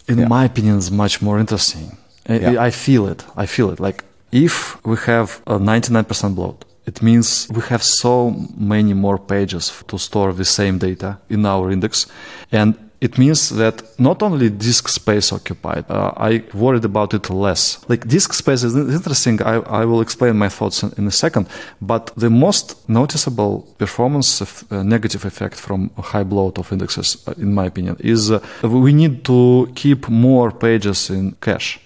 in 0.07 0.19
yeah. 0.19 0.27
my 0.27 0.45
opinion, 0.45 0.77
is 0.77 0.89
much 0.89 1.21
more 1.21 1.37
interesting 1.37 1.97
yeah. 2.27 2.61
I 2.61 2.71
feel 2.71 3.07
it. 3.07 3.23
I 3.35 3.45
feel 3.45 3.69
it. 3.71 3.79
Like 3.79 4.03
if 4.31 4.83
we 4.85 4.97
have 5.05 5.41
a 5.47 5.57
99% 5.59 6.35
bloat, 6.35 6.65
It 6.89 7.03
means 7.03 7.47
we 7.53 7.61
have 7.69 7.83
so 7.83 8.31
many 8.57 8.93
more 8.95 9.19
pages 9.19 9.83
to 9.87 9.97
store 9.99 10.33
the 10.33 10.45
same 10.45 10.79
data 10.79 11.19
in 11.29 11.45
our 11.45 11.69
index. 11.71 12.07
And 12.51 12.73
it 12.99 13.17
means 13.17 13.49
that 13.49 13.83
not 13.99 14.23
only 14.23 14.49
disk 14.49 14.87
space 14.87 15.31
occupied, 15.31 15.85
uh, 15.89 16.11
I 16.17 16.43
worried 16.53 16.85
about 16.85 17.13
it 17.13 17.29
less. 17.29 17.61
Like 17.87 18.07
disk 18.07 18.33
space 18.33 18.63
is 18.63 18.75
interesting. 18.75 19.41
I, 19.43 19.55
I 19.81 19.85
will 19.85 20.01
explain 20.01 20.35
my 20.37 20.49
thoughts 20.49 20.83
in, 20.83 20.91
in 20.97 21.05
a 21.07 21.11
second. 21.11 21.47
But 21.79 22.11
the 22.17 22.29
most 22.29 22.89
noticeable 22.89 23.67
performance 23.77 24.41
of, 24.41 24.63
uh, 24.71 24.81
negative 24.81 25.25
effect 25.25 25.55
from 25.55 25.91
high 25.97 26.23
bloat 26.23 26.57
of 26.57 26.71
indexes, 26.71 27.23
uh, 27.27 27.33
in 27.37 27.53
my 27.53 27.65
opinion, 27.67 27.97
is 27.99 28.31
uh, 28.31 28.39
we 28.63 28.93
need 28.93 29.23
to 29.25 29.71
keep 29.75 30.09
more 30.09 30.51
pages 30.51 31.09
in 31.11 31.35
cache, 31.39 31.79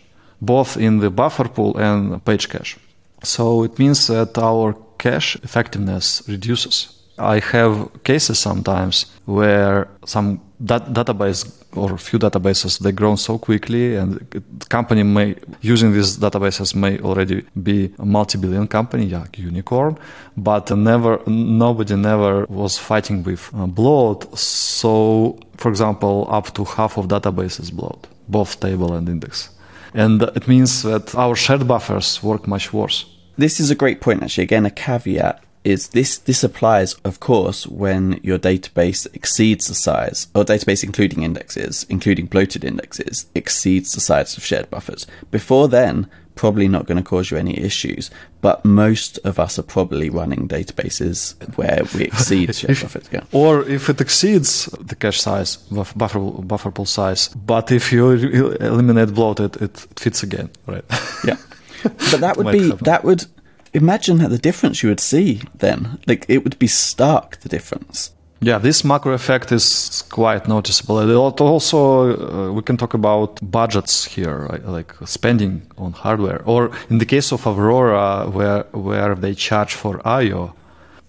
both 0.45 0.77
in 0.77 0.99
the 0.99 1.09
buffer 1.09 1.47
pool 1.47 1.77
and 1.77 2.23
page 2.25 2.49
cache. 2.49 2.77
So 3.23 3.63
it 3.63 3.79
means 3.79 4.07
that 4.07 4.37
our 4.37 4.75
cache 4.97 5.37
effectiveness 5.43 6.23
reduces. 6.27 6.89
I 7.17 7.39
have 7.39 8.03
cases 8.03 8.39
sometimes 8.39 9.05
where 9.25 9.87
some 10.05 10.41
dat- 10.63 10.93
database 10.93 11.45
or 11.75 11.97
few 11.97 12.19
databases 12.19 12.79
they 12.79 12.91
grow 12.91 13.15
so 13.15 13.37
quickly 13.37 13.95
and 13.95 14.19
the 14.31 14.41
company 14.69 15.03
may 15.03 15.35
using 15.61 15.93
these 15.93 16.17
databases 16.17 16.75
may 16.75 16.99
already 16.99 17.43
be 17.61 17.91
a 17.99 18.05
multi-billion 18.05 18.67
company 18.67 19.09
like 19.09 19.37
unicorn 19.37 19.97
but 20.37 20.71
never 20.71 21.19
nobody 21.27 21.95
never 21.95 22.45
was 22.49 22.77
fighting 22.77 23.23
with 23.23 23.49
uh, 23.55 23.65
bloat 23.65 24.37
so 24.37 25.37
for 25.57 25.69
example 25.69 26.27
up 26.29 26.53
to 26.53 26.63
half 26.63 26.97
of 26.97 27.07
databases 27.07 27.71
bloat 27.71 28.07
both 28.27 28.59
table 28.59 28.93
and 28.93 29.09
index 29.09 29.49
and 29.93 30.21
it 30.21 30.47
means 30.47 30.83
that 30.83 31.15
our 31.15 31.35
shared 31.35 31.67
buffers 31.67 32.21
work 32.23 32.47
much 32.47 32.73
worse. 32.73 33.05
This 33.37 33.59
is 33.59 33.71
a 33.71 33.75
great 33.75 34.01
point 34.01 34.23
actually. 34.23 34.43
Again 34.43 34.65
a 34.65 34.71
caveat 34.71 35.43
is 35.63 35.89
this 35.89 36.17
this 36.17 36.43
applies 36.43 36.93
of 37.05 37.19
course 37.19 37.65
when 37.67 38.19
your 38.21 38.37
database 38.37 39.07
exceeds 39.13 39.67
the 39.67 39.73
size 39.73 40.27
or 40.35 40.43
database 40.43 40.83
including 40.83 41.23
indexes 41.23 41.85
including 41.89 42.25
bloated 42.25 42.65
indexes 42.65 43.27
exceeds 43.33 43.93
the 43.93 44.01
size 44.01 44.37
of 44.37 44.45
shared 44.45 44.69
buffers. 44.69 45.07
Before 45.31 45.67
then 45.67 46.09
probably 46.35 46.67
not 46.67 46.85
going 46.85 46.97
to 46.97 47.03
cause 47.03 47.31
you 47.31 47.37
any 47.37 47.57
issues 47.59 48.09
but 48.41 48.63
most 48.65 49.17
of 49.19 49.39
us 49.39 49.57
are 49.59 49.63
probably 49.63 50.09
running 50.09 50.47
databases 50.47 51.35
where 51.57 51.81
we 51.95 52.03
exceed 52.11 52.53
shared 52.55 52.79
buffers 52.81 53.09
yeah. 53.11 53.23
or 53.31 53.63
if 53.69 53.89
it 53.89 54.01
exceeds 54.01 54.65
the 54.79 54.95
cache 54.95 55.21
size 55.21 55.57
buffer 55.95 56.19
buffer 56.19 56.71
pool 56.71 56.85
size 56.85 57.29
but 57.29 57.71
if 57.71 57.91
you 57.91 58.11
eliminate 58.59 59.13
bloated 59.13 59.55
it 59.61 59.77
fits 59.95 60.23
again 60.23 60.49
right 60.67 60.85
yeah 61.25 61.37
but 61.83 62.19
that 62.21 62.37
would 62.37 62.51
be 62.51 62.69
happen. 62.69 62.83
that 62.83 63.03
would 63.03 63.25
imagine 63.73 64.17
the 64.17 64.37
difference 64.37 64.83
you 64.83 64.89
would 64.89 64.99
see 64.99 65.41
then. 65.55 65.99
Like 66.07 66.25
it 66.29 66.43
would 66.43 66.57
be 66.59 66.67
stark 66.67 67.37
the 67.37 67.49
difference. 67.49 68.11
Yeah, 68.43 68.57
this 68.57 68.83
macro 68.83 69.13
effect 69.13 69.51
is 69.51 70.03
quite 70.09 70.47
noticeable. 70.47 70.97
Also, 71.39 71.77
uh, 71.79 72.51
we 72.51 72.61
can 72.61 72.77
talk 72.77 72.93
about 72.93 73.39
budgets 73.41 74.05
here, 74.05 74.47
right? 74.49 74.65
like 74.65 74.93
spending 75.05 75.61
on 75.77 75.93
hardware, 75.93 76.41
or 76.45 76.71
in 76.89 76.97
the 76.97 77.05
case 77.05 77.31
of 77.31 77.47
Aurora, 77.47 78.29
where 78.29 78.65
where 78.71 79.15
they 79.15 79.33
charge 79.33 79.75
for 79.75 80.01
I/O. 80.05 80.53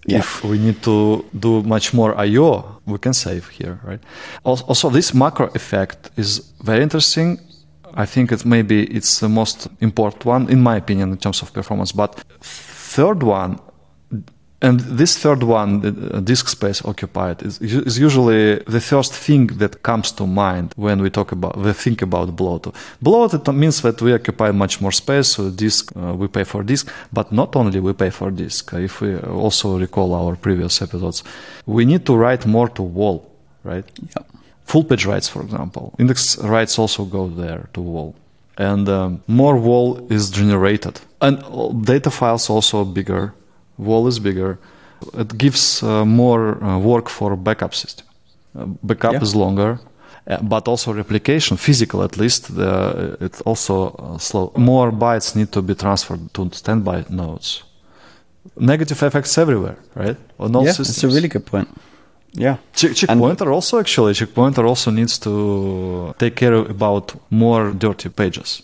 Yeah. 0.07 0.19
If 0.19 0.43
we 0.43 0.57
need 0.59 0.81
to 0.83 1.25
do 1.39 1.63
much 1.63 1.93
more 1.93 2.15
I/O, 2.15 2.63
we 2.85 2.97
can 2.99 3.13
save 3.13 3.49
here, 3.49 3.79
right? 3.83 3.99
Also, 4.43 4.89
this 4.89 5.13
macro 5.13 5.49
effect 5.55 6.11
is 6.15 6.53
very 6.63 6.83
interesting 6.83 7.39
I 7.97 8.05
think 8.05 8.31
it's 8.31 8.45
maybe 8.45 8.83
it's 8.83 9.19
the 9.19 9.29
most 9.29 9.67
important 9.79 10.25
one 10.25 10.49
in 10.49 10.61
my 10.61 10.75
opinion 10.75 11.11
in 11.11 11.17
terms 11.17 11.41
of 11.41 11.53
performance. 11.53 11.93
But 11.93 12.15
third 12.41 13.23
one, 13.23 13.59
and 14.65 14.79
this 14.79 15.17
third 15.23 15.41
one, 15.43 15.69
the 15.81 16.21
disk 16.21 16.45
space 16.47 16.79
occupied, 16.85 17.37
is, 17.43 17.61
is 17.61 17.97
usually 18.07 18.55
the 18.75 18.81
first 18.81 19.13
thing 19.13 19.47
that 19.61 19.83
comes 19.83 20.11
to 20.13 20.23
mind 20.25 20.73
when 20.75 21.01
we 21.01 21.09
talk 21.09 21.31
about 21.31 21.57
we 21.57 21.73
think 21.73 22.01
about 22.01 22.35
bloat. 22.35 22.63
Bloat 23.01 23.33
it 23.33 23.47
means 23.53 23.81
that 23.81 24.01
we 24.01 24.13
occupy 24.13 24.51
much 24.51 24.81
more 24.81 24.91
space. 24.91 25.27
So 25.35 25.49
disk 25.49 25.91
uh, 25.95 26.13
we 26.13 26.27
pay 26.27 26.43
for 26.43 26.63
disk, 26.63 26.85
but 27.13 27.31
not 27.31 27.55
only 27.55 27.79
we 27.79 27.93
pay 27.93 28.09
for 28.09 28.31
disk. 28.31 28.73
If 28.73 29.01
we 29.01 29.17
also 29.19 29.77
recall 29.79 30.13
our 30.13 30.35
previous 30.35 30.81
episodes, 30.81 31.23
we 31.65 31.85
need 31.85 32.05
to 32.05 32.15
write 32.15 32.45
more 32.45 32.69
to 32.69 32.81
WAL, 32.81 33.25
right? 33.63 33.85
Yeah 34.15 34.23
full 34.65 34.83
page 34.83 35.05
writes, 35.05 35.29
for 35.29 35.41
example. 35.41 35.93
Index 35.99 36.37
writes 36.39 36.77
also 36.77 37.05
go 37.05 37.27
there 37.27 37.69
to 37.73 37.81
WAL. 37.81 38.15
And 38.57 38.87
um, 38.89 39.23
more 39.27 39.57
WAL 39.57 40.07
is 40.11 40.29
generated. 40.29 40.99
And 41.21 41.35
data 41.85 42.09
files 42.09 42.49
also 42.49 42.83
bigger. 42.83 43.33
WAL 43.77 44.07
is 44.07 44.19
bigger. 44.19 44.57
It 45.13 45.37
gives 45.37 45.83
uh, 45.83 46.05
more 46.05 46.63
uh, 46.63 46.79
work 46.79 47.09
for 47.09 47.35
backup 47.35 47.73
system. 47.73 48.05
Uh, 48.57 48.65
backup 48.83 49.13
yeah. 49.13 49.21
is 49.21 49.35
longer, 49.35 49.79
uh, 50.27 50.41
but 50.41 50.67
also 50.67 50.93
replication, 50.93 51.57
physical 51.57 52.03
at 52.03 52.17
least, 52.17 52.55
the, 52.55 53.17
it's 53.19 53.41
also 53.41 53.89
uh, 53.89 54.17
slow. 54.17 54.51
More 54.55 54.91
bytes 54.91 55.35
need 55.35 55.51
to 55.51 55.61
be 55.61 55.75
transferred 55.75 56.33
to 56.33 56.49
standby 56.53 57.05
nodes. 57.09 57.63
Negative 58.57 59.03
effects 59.03 59.37
everywhere, 59.37 59.77
right? 59.95 60.17
On 60.39 60.55
all 60.55 60.65
yeah, 60.65 60.71
systems. 60.71 60.89
It's 60.89 61.03
a 61.03 61.07
really 61.07 61.27
good 61.27 61.45
point. 61.45 61.67
Yeah. 62.37 62.57
Check, 62.73 62.91
checkpointer 62.91 63.51
also 63.51 63.79
actually 63.79 64.13
checkpointer 64.13 64.67
also 64.67 64.91
needs 64.91 65.17
to 65.19 66.13
take 66.17 66.35
care 66.35 66.53
about 66.53 67.15
more 67.29 67.71
dirty 67.71 68.09
pages. 68.09 68.61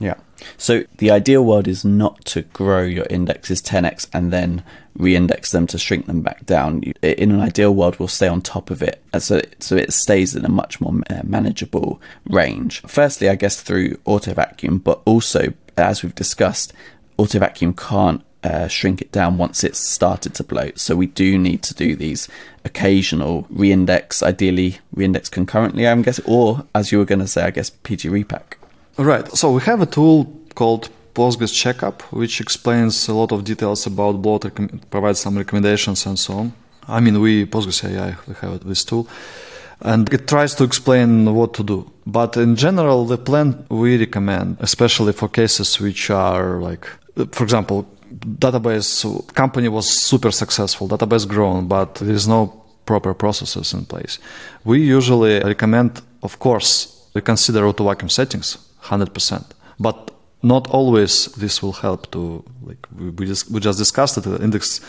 Yeah. 0.00 0.14
So 0.56 0.84
the 0.98 1.10
ideal 1.10 1.44
world 1.44 1.68
is 1.68 1.84
not 1.84 2.24
to 2.26 2.42
grow 2.42 2.82
your 2.82 3.06
indexes 3.08 3.62
10x 3.62 4.08
and 4.12 4.32
then 4.32 4.62
re-index 4.96 5.50
them 5.50 5.66
to 5.68 5.78
shrink 5.78 6.06
them 6.06 6.22
back 6.22 6.46
down. 6.46 6.82
In 7.02 7.30
an 7.30 7.40
ideal 7.40 7.74
world, 7.74 7.98
we'll 7.98 8.08
stay 8.08 8.28
on 8.28 8.42
top 8.42 8.70
of 8.70 8.82
it, 8.82 9.02
so 9.18 9.40
so 9.60 9.76
it 9.76 9.92
stays 9.92 10.34
in 10.34 10.44
a 10.44 10.48
much 10.48 10.80
more 10.80 10.94
uh, 11.10 11.20
manageable 11.24 12.00
range. 12.28 12.80
Firstly, 12.82 13.28
I 13.28 13.34
guess 13.34 13.60
through 13.60 13.98
auto 14.04 14.32
vacuum, 14.34 14.78
but 14.78 15.02
also 15.04 15.52
as 15.76 16.02
we've 16.02 16.14
discussed, 16.14 16.72
auto 17.18 17.38
vacuum 17.38 17.74
can't 17.74 18.22
uh, 18.42 18.68
shrink 18.68 19.00
it 19.00 19.12
down 19.12 19.38
once 19.38 19.64
it's 19.64 19.78
started 19.78 20.34
to 20.34 20.44
bloat. 20.44 20.78
So 20.78 20.96
we 20.96 21.06
do 21.06 21.36
need 21.38 21.62
to 21.64 21.74
do 21.74 21.96
these 21.96 22.28
occasional 22.64 23.46
reindex, 23.50 24.22
ideally 24.22 24.78
reindex 24.92 25.28
concurrently, 25.28 25.86
I'm 25.86 26.04
or 26.24 26.64
as 26.74 26.92
you 26.92 26.98
were 26.98 27.04
going 27.04 27.20
to 27.20 27.26
say, 27.26 27.42
I 27.42 27.50
guess 27.50 27.70
pg_repack. 27.70 28.54
Right. 28.98 29.30
So 29.36 29.52
we 29.52 29.60
have 29.62 29.82
a 29.82 29.86
tool 29.86 30.26
called 30.54 30.88
postgres-checkup, 31.14 32.02
which 32.12 32.40
explains 32.40 33.08
a 33.08 33.14
lot 33.14 33.30
of 33.32 33.44
details 33.44 33.86
about 33.86 34.22
bloat, 34.22 34.44
provides 34.90 35.20
some 35.20 35.36
recommendations 35.36 36.06
and 36.06 36.18
so 36.18 36.34
on. 36.34 36.52
I 36.88 37.00
mean, 37.00 37.20
we 37.20 37.46
Postgres 37.46 37.84
AI 37.84 38.16
we 38.26 38.34
have 38.40 38.64
this 38.64 38.84
tool, 38.84 39.06
and 39.80 40.12
it 40.12 40.28
tries 40.28 40.54
to 40.54 40.64
explain 40.64 41.34
what 41.34 41.52
to 41.54 41.62
do. 41.62 41.90
But 42.06 42.36
in 42.36 42.56
general, 42.56 43.04
the 43.04 43.18
plan 43.18 43.66
we 43.68 43.98
recommend, 43.98 44.56
especially 44.60 45.12
for 45.12 45.28
cases 45.28 45.80
which 45.80 46.10
are 46.10 46.60
like, 46.60 46.86
for 47.32 47.44
example, 47.44 47.86
database 48.38 49.04
company 49.34 49.68
was 49.68 49.88
super 49.88 50.30
successful, 50.30 50.88
database 50.88 51.26
grown, 51.28 51.66
but 51.66 51.96
there 51.96 52.14
is 52.14 52.28
no 52.28 52.62
proper 52.86 53.12
processes 53.12 53.74
in 53.74 53.84
place. 53.84 54.18
We 54.64 54.80
usually 54.80 55.40
recommend, 55.40 56.00
of 56.22 56.38
course, 56.38 57.08
we 57.14 57.20
consider 57.20 57.66
auto 57.66 57.84
vacuum 57.84 58.08
settings 58.08 58.65
100%, 58.88 59.44
but 59.78 60.10
not 60.42 60.68
always 60.68 61.26
this 61.42 61.62
will 61.62 61.72
help 61.72 62.10
to 62.12 62.44
like 62.62 62.86
we 63.18 63.26
just 63.26 63.50
we 63.50 63.58
just 63.58 63.78
discussed 63.78 64.14
that 64.16 64.24
the 64.24 64.42
index 64.42 64.80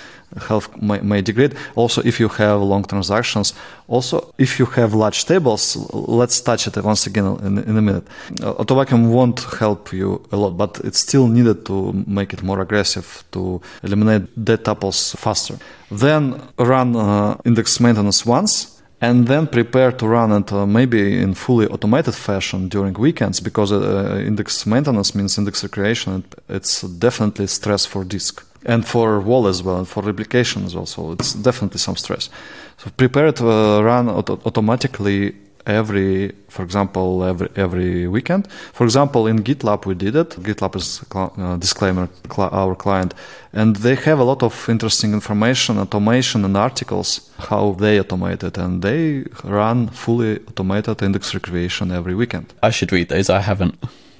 health 0.47 0.69
may, 0.81 0.99
may 0.99 1.21
degrade. 1.21 1.55
Also 1.75 2.01
if 2.03 2.19
you 2.19 2.27
have 2.27 2.61
long 2.61 2.83
transactions 2.83 3.53
also 3.87 4.33
if 4.37 4.59
you 4.59 4.65
have 4.65 4.93
large 4.93 5.25
tables 5.25 5.77
let's 5.93 6.41
touch 6.41 6.67
it 6.67 6.77
once 6.83 7.07
again 7.07 7.25
in, 7.43 7.57
in 7.59 7.77
a 7.77 7.81
minute. 7.81 8.07
Uh, 8.43 8.53
autovacuum 8.61 9.09
won't 9.09 9.39
help 9.59 9.93
you 9.93 10.21
a 10.31 10.37
lot 10.37 10.57
but 10.57 10.79
it's 10.83 10.99
still 10.99 11.27
needed 11.27 11.65
to 11.65 11.93
make 12.05 12.33
it 12.33 12.43
more 12.43 12.61
aggressive 12.61 13.23
to 13.31 13.61
eliminate 13.83 14.23
dead 14.43 14.63
tuples 14.63 15.15
faster. 15.17 15.55
Then 15.89 16.41
run 16.59 16.95
uh, 16.95 17.37
index 17.45 17.79
maintenance 17.79 18.25
once 18.25 18.76
and 18.99 19.27
then 19.27 19.47
prepare 19.47 19.91
to 19.91 20.07
run 20.07 20.31
it 20.31 20.51
uh, 20.51 20.65
maybe 20.65 21.21
in 21.21 21.33
fully 21.33 21.67
automated 21.67 22.15
fashion 22.15 22.67
during 22.67 22.93
weekends 22.93 23.39
because 23.39 23.71
uh, 23.71 24.23
index 24.25 24.65
maintenance 24.65 25.13
means 25.13 25.37
index 25.37 25.63
recreation. 25.63 26.23
It's 26.49 26.81
definitely 26.81 27.47
stress 27.47 27.85
for 27.85 28.03
disk 28.03 28.43
and 28.65 28.85
for 28.85 29.19
WAL 29.19 29.47
as 29.47 29.61
well 29.61 29.77
and 29.77 29.87
for 29.87 30.01
replication 30.01 30.65
as 30.65 30.75
well. 30.75 30.87
So 30.87 31.11
it's 31.11 31.33
definitely 31.33 31.79
some 31.79 31.95
stress. 31.95 32.29
So 32.77 32.89
prepare 32.97 33.31
to 33.33 33.49
uh, 33.49 33.81
run 33.81 34.09
auto- 34.09 34.39
automatically 34.45 35.35
every, 35.67 36.31
for 36.49 36.63
example, 36.63 37.23
every 37.23 37.49
every 37.55 38.07
weekend. 38.07 38.47
For 38.73 38.85
example, 38.85 39.27
in 39.27 39.43
GitLab 39.43 39.85
we 39.85 39.95
did 39.95 40.15
it. 40.15 40.29
GitLab 40.29 40.75
is 40.75 41.01
uh, 41.13 41.57
disclaimer 41.57 42.09
cl- 42.33 42.49
our 42.51 42.75
client, 42.75 43.13
and 43.53 43.75
they 43.75 43.95
have 43.95 44.19
a 44.19 44.23
lot 44.23 44.43
of 44.43 44.69
interesting 44.69 45.13
information, 45.13 45.77
automation, 45.77 46.45
and 46.45 46.57
articles 46.57 47.31
how 47.49 47.73
they 47.73 47.99
automate 47.99 48.43
it, 48.43 48.57
and 48.57 48.81
they 48.81 49.25
run 49.43 49.87
fully 49.89 50.39
automated 50.47 51.01
index 51.01 51.33
recreation 51.33 51.91
every 51.91 52.15
weekend. 52.15 52.53
I 52.63 52.71
should 52.71 52.91
read 52.91 53.09
those. 53.09 53.29
I 53.29 53.41
haven't. 53.41 53.75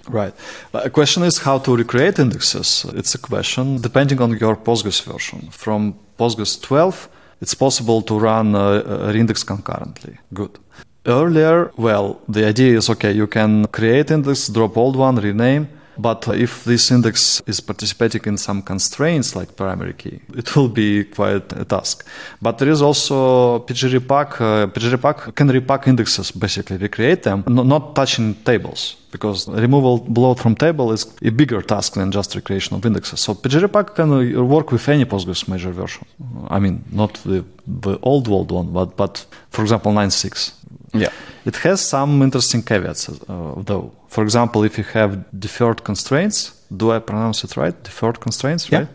Right. 0.10 0.34
A 0.74 0.90
question 0.90 1.24
is 1.24 1.40
how 1.40 1.60
to 1.60 1.76
recreate 1.76 2.20
indexes. 2.20 2.86
It's 2.96 3.16
a 3.16 3.18
question 3.18 3.82
depending 3.82 4.22
on 4.22 4.38
your 4.38 4.56
Postgres 4.56 5.04
version. 5.04 5.50
From 5.52 5.96
Postgres 6.18 6.62
12, 6.62 7.10
it's 7.42 7.54
possible 7.54 8.02
to 8.04 8.18
run 8.18 8.56
uh, 8.56 9.12
reindex 9.14 9.44
concurrently. 9.44 10.18
Good. 10.34 10.60
Earlier, 11.08 11.72
well, 11.78 12.20
the 12.28 12.46
idea 12.46 12.78
is 12.78 12.90
okay, 12.90 13.14
you 13.14 13.28
can 13.28 13.66
create 13.68 14.12
index, 14.12 14.50
drop 14.50 14.76
old 14.76 14.98
one, 14.98 15.16
rename, 15.16 15.70
but 15.98 16.28
if 16.28 16.66
this 16.66 16.92
index 16.92 17.42
is 17.48 17.62
participating 17.62 18.22
in 18.26 18.38
some 18.38 18.62
constraints 18.62 19.36
like 19.36 19.56
primary 19.56 19.94
key, 19.94 20.20
it 20.36 20.56
will 20.56 20.68
be 20.68 21.06
quite 21.06 21.54
a 21.54 21.64
task. 21.64 22.06
But 22.42 22.58
there 22.58 22.70
is 22.70 22.82
also 22.82 23.60
pg_repack. 23.60 24.42
Uh, 24.42 24.68
pg_repack 24.68 25.34
can 25.34 25.48
repack 25.48 25.88
indexes, 25.88 26.32
basically 26.32 26.78
recreate 26.78 27.24
them, 27.24 27.44
not 27.48 27.96
touching 27.96 28.36
tables 28.44 28.98
because 29.12 29.48
removal 29.48 30.00
bloat 30.00 30.40
from 30.40 30.56
table 30.56 30.92
is 30.92 31.06
a 31.24 31.30
bigger 31.30 31.62
task 31.62 31.94
than 31.94 32.12
just 32.12 32.36
recreation 32.36 32.76
of 32.76 32.86
indexes. 32.86 33.22
So 33.22 33.34
pg_repack 33.34 33.96
can 33.96 34.10
work 34.48 34.72
with 34.72 34.88
any 34.90 35.06
Postgres 35.06 35.48
major 35.48 35.72
version. 35.72 36.06
I 36.50 36.60
mean, 36.60 36.84
not 36.92 37.14
the, 37.24 37.44
the 37.66 37.98
old 38.02 38.28
old 38.28 38.52
one, 38.52 38.74
but, 38.74 38.98
but 38.98 39.26
for 39.50 39.62
example, 39.62 39.92
9.6. 39.94 40.54
Yeah. 40.94 41.10
It 41.46 41.56
has 41.58 41.82
some 41.82 42.22
interesting 42.22 42.64
caveats, 42.64 43.10
uh, 43.10 43.54
though. 43.58 43.92
For 44.08 44.24
example, 44.24 44.64
if 44.64 44.78
you 44.78 44.84
have 44.94 45.24
deferred 45.40 45.84
constraints, 45.84 46.62
do 46.76 46.92
I 46.92 47.00
pronounce 47.00 47.44
it 47.44 47.56
right? 47.56 47.76
Deferred 47.84 48.20
constraints, 48.20 48.70
yeah. 48.70 48.80
right? 48.80 48.88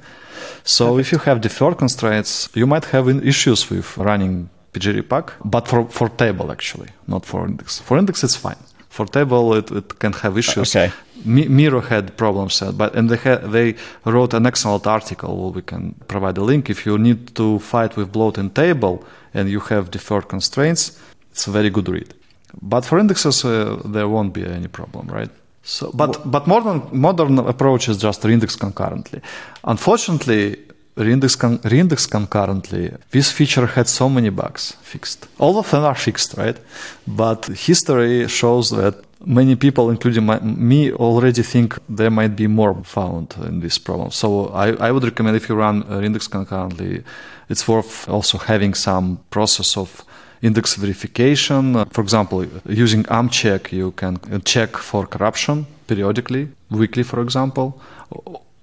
So 0.65 0.85
Perfect. 0.85 1.01
if 1.01 1.13
you 1.13 1.19
have 1.19 1.41
deferred 1.41 1.79
constraints, 1.79 2.49
you 2.55 2.67
might 2.67 2.85
have 2.87 3.09
issues 3.09 3.71
with 3.71 3.97
running 3.97 4.49
pg_repack, 4.73 5.33
but 5.45 5.69
for, 5.69 5.87
for 5.89 6.09
table 6.09 6.51
actually, 6.51 6.89
not 7.07 7.27
for 7.27 7.47
index. 7.47 7.79
For 7.81 7.99
index, 7.99 8.25
it's 8.25 8.37
fine. 8.37 8.57
For 8.89 9.07
table, 9.07 9.55
it, 9.55 9.71
it 9.71 9.99
can 9.99 10.13
have 10.13 10.37
issues. 10.37 10.77
Okay. 10.77 10.93
Miro 11.25 11.81
had 11.81 12.17
problems, 12.17 12.61
uh, 12.61 12.73
but 12.73 12.95
and 12.95 13.09
they 13.09 13.17
had, 13.17 13.53
they 13.53 13.77
wrote 14.05 14.35
an 14.35 14.47
excellent 14.47 14.87
article. 14.87 15.53
We 15.53 15.63
can 15.63 15.95
provide 16.09 16.37
a 16.37 16.43
link 16.43 16.69
if 16.69 16.85
you 16.85 16.99
need 16.99 17.35
to 17.37 17.59
fight 17.61 17.97
with 17.97 18.13
bloat 18.13 18.39
in 18.39 18.51
table 18.51 19.05
and 19.33 19.49
you 19.49 19.61
have 19.61 19.91
deferred 19.91 20.29
constraints. 20.29 20.99
It's 21.33 21.47
a 21.47 21.51
very 21.51 21.71
good 21.71 21.89
read. 21.89 22.15
But 22.61 22.85
for 22.85 22.99
indexes, 22.99 23.45
uh, 23.45 23.81
there 23.85 24.09
won't 24.09 24.33
be 24.33 24.45
any 24.45 24.69
problem, 24.69 25.09
right? 25.09 25.31
So, 25.63 25.91
but 25.95 26.31
but 26.31 26.47
modern 26.47 26.83
modern 26.93 27.39
approach 27.39 27.89
is 27.89 27.99
just 27.99 28.25
reindex 28.25 28.57
concurrently. 28.57 29.21
Unfortunately, 29.65 30.57
reindex, 30.97 31.37
con- 31.37 31.61
reindex 31.65 32.07
concurrently, 32.07 32.93
this 33.11 33.31
feature 33.31 33.67
had 33.67 33.89
so 33.89 34.09
many 34.09 34.31
bugs 34.31 34.77
fixed. 34.83 35.29
All 35.39 35.59
of 35.59 35.71
them 35.71 35.85
are 35.85 35.95
fixed, 35.95 36.37
right? 36.37 36.59
But 37.07 37.47
history 37.47 38.29
shows 38.29 38.71
that 38.71 38.95
many 39.25 39.57
people, 39.57 39.91
including 39.91 40.27
my, 40.27 40.41
me, 40.41 40.93
already 40.93 41.43
think 41.43 41.79
there 41.89 42.11
might 42.11 42.35
be 42.37 42.49
more 42.49 42.75
found 42.85 43.35
in 43.47 43.61
this 43.61 43.79
problem. 43.79 44.11
So 44.11 44.49
I, 44.49 44.73
I 44.89 44.91
would 44.91 45.05
recommend 45.05 45.37
if 45.37 45.49
you 45.49 45.55
run 45.55 45.83
reindex 45.89 46.29
concurrently, 46.29 47.05
it's 47.49 47.67
worth 47.69 48.09
also 48.09 48.39
having 48.39 48.75
some 48.75 49.21
process 49.31 49.77
of 49.77 50.05
index 50.43 50.75
verification. 50.75 51.77
Uh, 51.77 51.85
for 51.91 52.03
example, 52.03 52.45
using 52.67 53.05
AMCheck, 53.05 53.73
you 53.73 53.93
can 53.93 54.19
check 54.45 54.77
for 54.77 55.07
corruption 55.07 55.67
periodically, 55.87 56.49
weekly, 56.71 57.03
for 57.03 57.21
example. 57.21 57.81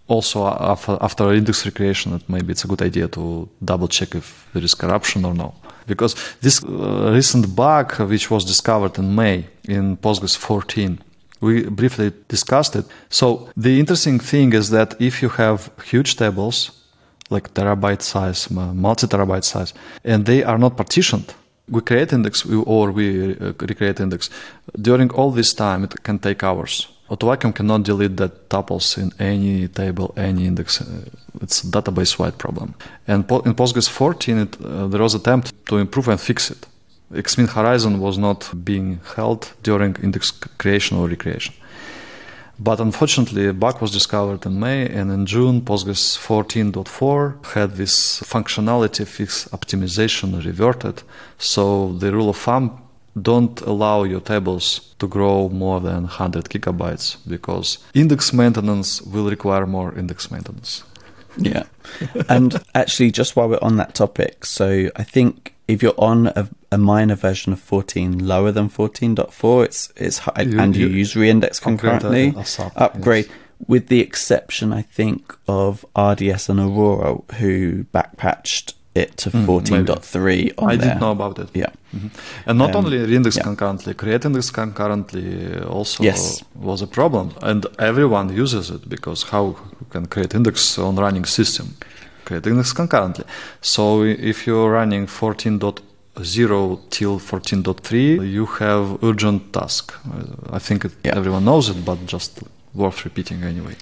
Also, 0.08 0.44
uh, 0.44 0.58
after, 0.60 0.98
after 1.02 1.34
index 1.34 1.66
recreation, 1.66 2.22
maybe 2.28 2.52
it's 2.52 2.64
a 2.64 2.68
good 2.68 2.82
idea 2.82 3.08
to 3.08 3.48
double 3.64 3.88
check 3.88 4.16
if 4.16 4.48
there 4.54 4.64
is 4.64 4.74
corruption 4.74 5.24
or 5.26 5.34
no. 5.34 5.54
Because 5.86 6.16
this 6.42 6.64
uh, 6.64 7.12
recent 7.14 7.56
bug, 7.56 8.00
uh, 8.00 8.06
which 8.06 8.30
was 8.32 8.44
discovered 8.44 8.98
in 8.98 9.16
May 9.16 9.46
in 9.68 9.98
Postgres 9.98 10.36
14, 10.36 11.00
we 11.42 11.64
briefly 11.70 12.12
discussed 12.28 12.76
it. 12.76 12.86
So 13.10 13.50
the 13.56 13.80
interesting 13.80 14.20
thing 14.20 14.54
is 14.54 14.72
that 14.72 14.96
if 15.00 15.22
you 15.22 15.30
have 15.30 15.70
huge 15.86 16.18
tables, 16.18 16.72
like 17.30 17.54
terabyte 17.54 18.02
size, 18.02 18.50
multi 18.50 19.08
terabyte 19.08 19.44
size, 19.44 19.74
and 20.04 20.26
they 20.26 20.44
are 20.44 20.58
not 20.58 20.76
partitioned, 20.76 21.34
we 21.70 21.82
create 21.82 22.14
index 22.14 22.46
or 22.46 22.92
we 22.92 23.36
uh, 23.36 23.54
recreate 23.60 24.00
index 24.00 24.30
during 24.82 25.12
all 25.12 25.32
this 25.32 25.54
time 25.54 25.84
it 25.84 26.04
can 26.04 26.20
take 26.20 26.44
hours 26.44 26.88
AutoVacuum 27.10 27.56
cannot 27.56 27.84
delete 27.84 28.18
the 28.18 28.30
tuples 28.50 28.98
in 28.98 29.12
any 29.20 29.68
table, 29.68 30.14
any 30.16 30.46
index. 30.46 30.80
Uh, 30.80 30.86
it's 31.42 31.64
a 31.64 31.68
database-wide 31.68 32.38
problem. 32.38 32.76
And 33.08 33.24
in 33.46 33.56
Postgres 33.56 33.90
14, 33.90 34.38
it, 34.38 34.62
uh, 34.64 34.88
there 34.88 35.02
was 35.02 35.16
attempt 35.16 35.54
to 35.70 35.78
improve 35.78 36.08
and 36.08 36.22
fix 36.22 36.52
it. 36.52 36.68
Xmin 37.12 37.50
Horizon 37.50 38.00
was 38.00 38.20
not 38.20 38.52
being 38.64 39.00
held 39.16 39.52
during 39.64 39.96
index 40.04 40.30
creation 40.60 40.98
or 40.98 41.08
recreation. 41.08 41.56
But 42.60 42.82
unfortunately, 42.82 43.48
a 43.48 43.54
bug 43.54 43.82
was 43.82 43.92
discovered 43.92 44.46
in 44.46 44.60
May, 44.60 44.86
and 44.86 45.10
in 45.12 45.26
June, 45.26 45.62
Postgres 45.62 46.18
14.4 46.18 47.54
had 47.54 47.76
this 47.76 48.20
functionality 48.20 49.08
fix 49.08 49.48
optimization 49.50 50.44
reverted. 50.44 51.04
So 51.38 51.94
the 51.94 52.12
rule 52.12 52.30
of 52.30 52.38
thumb 52.38 52.82
don't 53.22 53.62
allow 53.62 54.04
your 54.04 54.20
tables 54.20 54.94
to 55.00 55.08
grow 55.08 55.50
more 55.50 55.80
than 55.80 56.04
100 56.04 56.46
gigabytes 56.46 57.18
because 57.28 57.78
index 57.94 58.34
maintenance 58.34 59.02
will 59.02 59.30
require 59.30 59.66
more 59.66 59.98
index 59.98 60.30
maintenance. 60.30 60.84
Yeah. 61.38 61.64
and 62.28 62.62
actually, 62.76 63.12
just 63.12 63.36
while 63.36 63.48
we're 63.48 63.60
on 63.62 63.78
that 63.78 63.96
topic, 63.96 64.46
so 64.46 64.90
I 64.98 65.04
think 65.04 65.56
if 65.68 65.82
you're 65.82 65.94
on 65.98 66.28
a, 66.28 66.50
a 66.72 66.78
minor 66.78 67.16
version 67.16 67.54
of 67.54 67.60
14 67.60 68.26
lower 68.28 68.52
than 68.52 68.70
14.4, 68.70 69.66
it's 69.66 69.94
it's 69.96 70.20
high, 70.20 70.42
you, 70.42 70.60
and 70.60 70.76
you, 70.76 70.88
you 70.88 70.98
use 70.98 71.16
reindex 71.16 71.60
concurrently, 71.60 72.30
upgrade, 72.30 72.72
upgrade 72.76 73.26
yes. 73.26 73.36
with 73.68 73.88
the 73.88 74.00
exception, 74.02 74.72
I 74.72 74.84
think, 74.84 75.36
of 75.48 75.86
RDS 75.98 76.50
and 76.50 76.60
Aurora, 76.60 77.18
who 77.40 77.86
backpatched 77.86 78.74
it 78.96 79.18
to 79.18 79.30
mm, 79.30 79.46
14.3 79.46 80.54
I 80.58 80.76
there. 80.76 80.78
didn't 80.78 81.00
know 81.00 81.12
about 81.12 81.40
it. 81.40 81.50
Yeah. 81.54 81.72
Mm-hmm. 81.96 82.08
And 82.50 82.58
not 82.58 82.76
um, 82.76 82.86
only 82.86 82.98
reindex 82.98 83.38
yeah. 83.38 83.44
concurrently, 83.44 83.94
create 83.94 84.26
index 84.26 84.52
concurrently 84.52 85.60
also 85.62 86.04
yes. 86.04 86.44
was 86.56 86.82
a 86.82 86.88
problem. 86.88 87.34
And 87.42 87.66
everyone 87.78 88.36
uses 88.36 88.70
it 88.70 88.88
because 88.90 89.24
how 89.24 89.46
you 89.80 89.88
can 89.90 90.06
create 90.08 90.34
index 90.36 90.78
on 90.78 90.96
running 90.96 91.26
system? 91.26 91.76
Create 92.26 92.46
index 92.48 92.74
concurrently. 92.74 93.26
So 93.62 94.04
if 94.04 94.46
you're 94.46 94.72
running 94.72 95.08
14.0 95.08 95.89
till 96.90 97.20
14.3, 97.20 98.32
you 98.32 98.46
have 98.46 99.04
urgent 99.04 99.54
task. 99.54 99.94
Uh, 100.06 100.56
I 100.56 100.60
think 100.60 100.86
it, 100.86 100.92
yeah. 101.04 101.16
everyone 101.16 101.46
knows 101.46 101.70
it, 101.70 101.86
but 101.86 102.06
just 102.06 102.44
worth 102.74 103.04
repeating 103.06 103.44
anyway. 103.44 103.76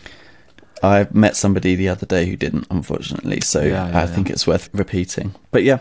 I 0.84 1.08
met 1.12 1.36
somebody 1.36 1.76
the 1.76 1.89
other 1.89 2.06
day 2.06 2.26
who 2.26 2.36
didn't, 2.36 2.67
unfortunately. 2.69 3.41
So 3.41 3.62
yeah, 3.62 3.89
yeah, 3.89 4.02
I 4.02 4.08
think 4.08 4.30
it's 4.30 4.45
worth 4.45 4.69
repeating. 4.73 5.36
But 5.52 5.63
yeah, 5.63 5.80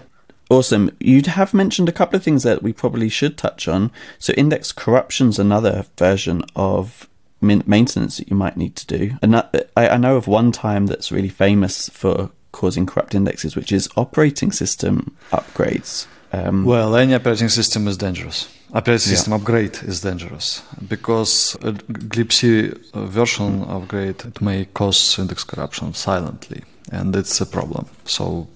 awesome. 0.50 0.90
You 1.00 1.22
have 1.26 1.52
mentioned 1.52 1.88
a 1.88 1.92
couple 1.92 2.16
of 2.16 2.22
things 2.22 2.42
that 2.44 2.62
we 2.62 2.72
probably 2.72 3.08
should 3.08 3.36
touch 3.36 3.68
on. 3.68 3.90
So 4.18 4.32
index 4.34 4.72
corruption's 4.72 5.38
another 5.38 5.84
version 5.98 6.44
of 6.54 7.08
maintenance 7.40 8.16
that 8.16 8.30
you 8.30 8.36
might 8.36 8.56
need 8.56 8.76
to 8.76 8.86
do. 8.86 9.16
And 9.22 9.36
I 9.76 9.96
know 9.98 10.16
of 10.16 10.26
one 10.26 10.52
time 10.52 10.86
that's 10.86 11.12
really 11.12 11.28
famous 11.28 11.88
for 11.90 12.30
causing 12.52 12.86
corrupt 12.86 13.14
indexes, 13.14 13.54
which 13.54 13.70
is 13.70 13.88
operating 13.96 14.50
system 14.50 15.14
upgrades. 15.30 16.06
Um, 16.36 16.64
well, 16.64 16.96
any 16.96 17.14
operating 17.14 17.48
system 17.48 17.88
is 17.88 17.96
dangerous. 17.96 18.48
Operating 18.72 19.10
system 19.14 19.32
upgrade 19.32 19.78
is 19.84 20.00
dangerous 20.00 20.62
because 20.88 21.56
a 21.62 21.72
glibc 21.72 22.72
version 22.94 23.62
upgrade 23.62 24.24
it 24.24 24.40
may 24.40 24.66
cause 24.74 25.18
index 25.18 25.44
corruption 25.44 25.94
silently, 25.94 26.62
and 26.90 27.14
it's 27.14 27.40
a 27.40 27.46
problem. 27.46 27.86
So 28.04 28.48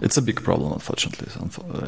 it's 0.00 0.16
a 0.16 0.22
big 0.22 0.42
problem, 0.42 0.72
unfortunately, 0.72 1.28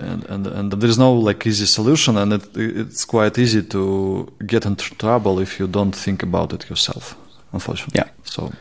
and 0.03 0.25
and, 0.29 0.47
and 0.47 0.73
there 0.73 0.91
is 0.91 0.99
no 0.99 1.13
like 1.13 1.47
easy 1.47 1.67
solution, 1.67 2.17
and 2.17 2.33
it, 2.33 2.57
it's 2.57 3.05
quite 3.05 3.39
easy 3.39 3.63
to 3.63 4.27
get 4.47 4.67
into 4.67 4.95
trouble 4.97 5.39
if 5.39 5.61
you 5.61 5.69
don't 5.69 5.95
think 5.95 6.23
about 6.23 6.53
it 6.53 6.69
yourself 6.69 7.17
unfortunately. 7.53 8.01
Yeah. 8.01 8.11
So, 8.25 8.53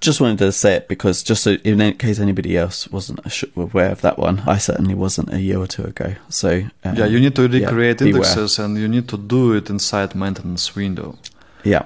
just 0.00 0.20
wanted 0.20 0.38
to 0.38 0.52
say 0.52 0.76
it 0.76 0.88
because 0.88 1.22
just 1.22 1.42
so 1.42 1.52
in 1.64 1.92
case 1.94 2.18
anybody 2.18 2.56
else 2.56 2.88
wasn't 2.88 3.20
aware 3.56 3.90
of 3.90 4.00
that 4.02 4.18
one, 4.18 4.40
I 4.46 4.58
certainly 4.58 4.94
wasn't 4.94 5.32
a 5.32 5.40
year 5.40 5.58
or 5.58 5.66
two 5.66 5.84
ago. 5.84 6.14
So 6.28 6.62
um, 6.84 6.96
yeah, 6.96 7.06
you 7.06 7.20
need 7.20 7.36
to 7.36 7.48
recreate 7.48 8.00
yeah, 8.00 8.06
indexes 8.06 8.58
and 8.58 8.78
you 8.78 8.88
need 8.88 9.08
to 9.08 9.18
do 9.18 9.54
it 9.54 9.68
inside 9.68 10.14
maintenance 10.14 10.74
window. 10.74 11.18
Yeah. 11.64 11.84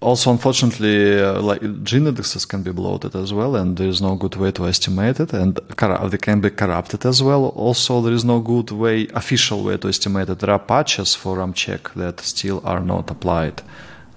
Also, 0.00 0.30
unfortunately, 0.30 1.20
uh, 1.20 1.42
like 1.42 1.60
GIN 1.84 2.06
indexes 2.06 2.46
can 2.46 2.62
be 2.62 2.72
bloated 2.72 3.14
as 3.14 3.34
well, 3.34 3.54
and 3.54 3.76
there 3.76 3.88
is 3.88 4.00
no 4.00 4.14
good 4.14 4.34
way 4.36 4.50
to 4.52 4.66
estimate 4.66 5.20
it, 5.20 5.34
and 5.34 5.56
they 5.56 6.16
can 6.16 6.40
be 6.40 6.48
corrupted 6.48 7.04
as 7.04 7.22
well. 7.22 7.48
Also, 7.48 8.00
there 8.00 8.14
is 8.14 8.24
no 8.24 8.40
good 8.40 8.70
way, 8.70 9.08
official 9.08 9.62
way 9.62 9.76
to 9.76 9.88
estimate 9.88 10.30
it. 10.30 10.38
There 10.38 10.48
are 10.48 10.58
patches 10.58 11.14
for 11.14 11.36
AMCheck 11.36 11.92
that 11.96 12.20
still 12.20 12.62
are 12.64 12.80
not 12.80 13.10
applied 13.10 13.60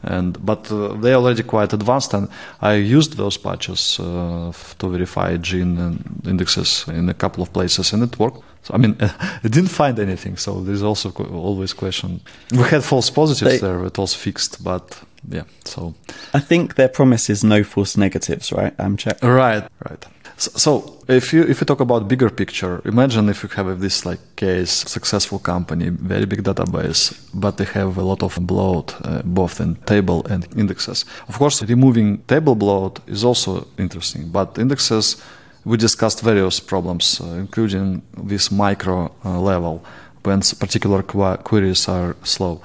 and 0.03 0.43
but 0.45 0.71
uh, 0.71 0.93
they 1.01 1.13
already 1.13 1.43
quite 1.43 1.73
advanced 1.73 2.13
and 2.13 2.27
i 2.61 2.73
used 2.73 3.13
those 3.17 3.37
patches 3.37 3.99
uh, 3.99 4.51
to 4.77 4.89
verify 4.89 5.37
GIN 5.37 5.99
indexes 6.25 6.85
in 6.87 7.09
a 7.09 7.13
couple 7.13 7.41
of 7.43 7.51
places 7.53 7.93
and 7.93 8.03
it 8.03 8.19
worked 8.19 8.41
so 8.63 8.73
i 8.73 8.77
mean 8.77 8.95
i 9.43 9.47
didn't 9.47 9.69
find 9.69 9.99
anything 9.99 10.37
so 10.37 10.61
there's 10.61 10.83
also 10.83 11.09
always 11.31 11.73
question 11.73 12.19
we 12.51 12.63
had 12.63 12.83
false 12.83 13.09
positives 13.09 13.61
they, 13.61 13.67
there 13.67 13.85
it 13.85 13.97
was 13.97 14.13
fixed 14.13 14.63
but 14.63 15.03
yeah. 15.29 15.43
So 15.65 15.93
I 16.33 16.39
think 16.39 16.75
their 16.75 16.89
promise 16.89 17.29
is 17.29 17.43
no 17.43 17.63
false 17.63 17.97
negatives, 17.97 18.51
right? 18.51 18.75
Amcheck. 18.77 19.21
Right, 19.23 19.67
right. 19.89 20.05
So, 20.37 20.99
if 21.07 21.31
you 21.31 21.43
if 21.43 21.61
you 21.61 21.65
talk 21.65 21.79
about 21.79 22.07
bigger 22.07 22.29
picture, 22.29 22.81
imagine 22.85 23.29
if 23.29 23.43
you 23.43 23.49
have 23.49 23.79
this 23.79 24.05
like 24.05 24.19
case 24.35 24.71
successful 24.71 25.39
company, 25.39 25.89
very 25.89 26.25
big 26.25 26.43
database, 26.43 27.13
but 27.33 27.57
they 27.57 27.65
have 27.65 27.97
a 27.97 28.03
lot 28.03 28.23
of 28.23 28.35
bloat 28.41 28.95
uh, 29.03 29.21
both 29.23 29.61
in 29.61 29.75
table 29.85 30.25
and 30.29 30.47
indexes. 30.57 31.05
Of 31.27 31.37
course, 31.37 31.61
removing 31.63 32.17
table 32.27 32.55
bloat 32.55 32.99
is 33.07 33.23
also 33.23 33.67
interesting, 33.77 34.29
but 34.29 34.57
indexes 34.57 35.17
we 35.65 35.77
discussed 35.77 36.21
various 36.21 36.59
problems, 36.59 37.21
uh, 37.21 37.25
including 37.39 38.01
this 38.17 38.51
micro 38.51 39.11
uh, 39.23 39.39
level 39.39 39.83
when 40.23 40.41
particular 40.59 41.03
qu- 41.03 41.37
queries 41.43 41.87
are 41.87 42.15
slow. 42.23 42.61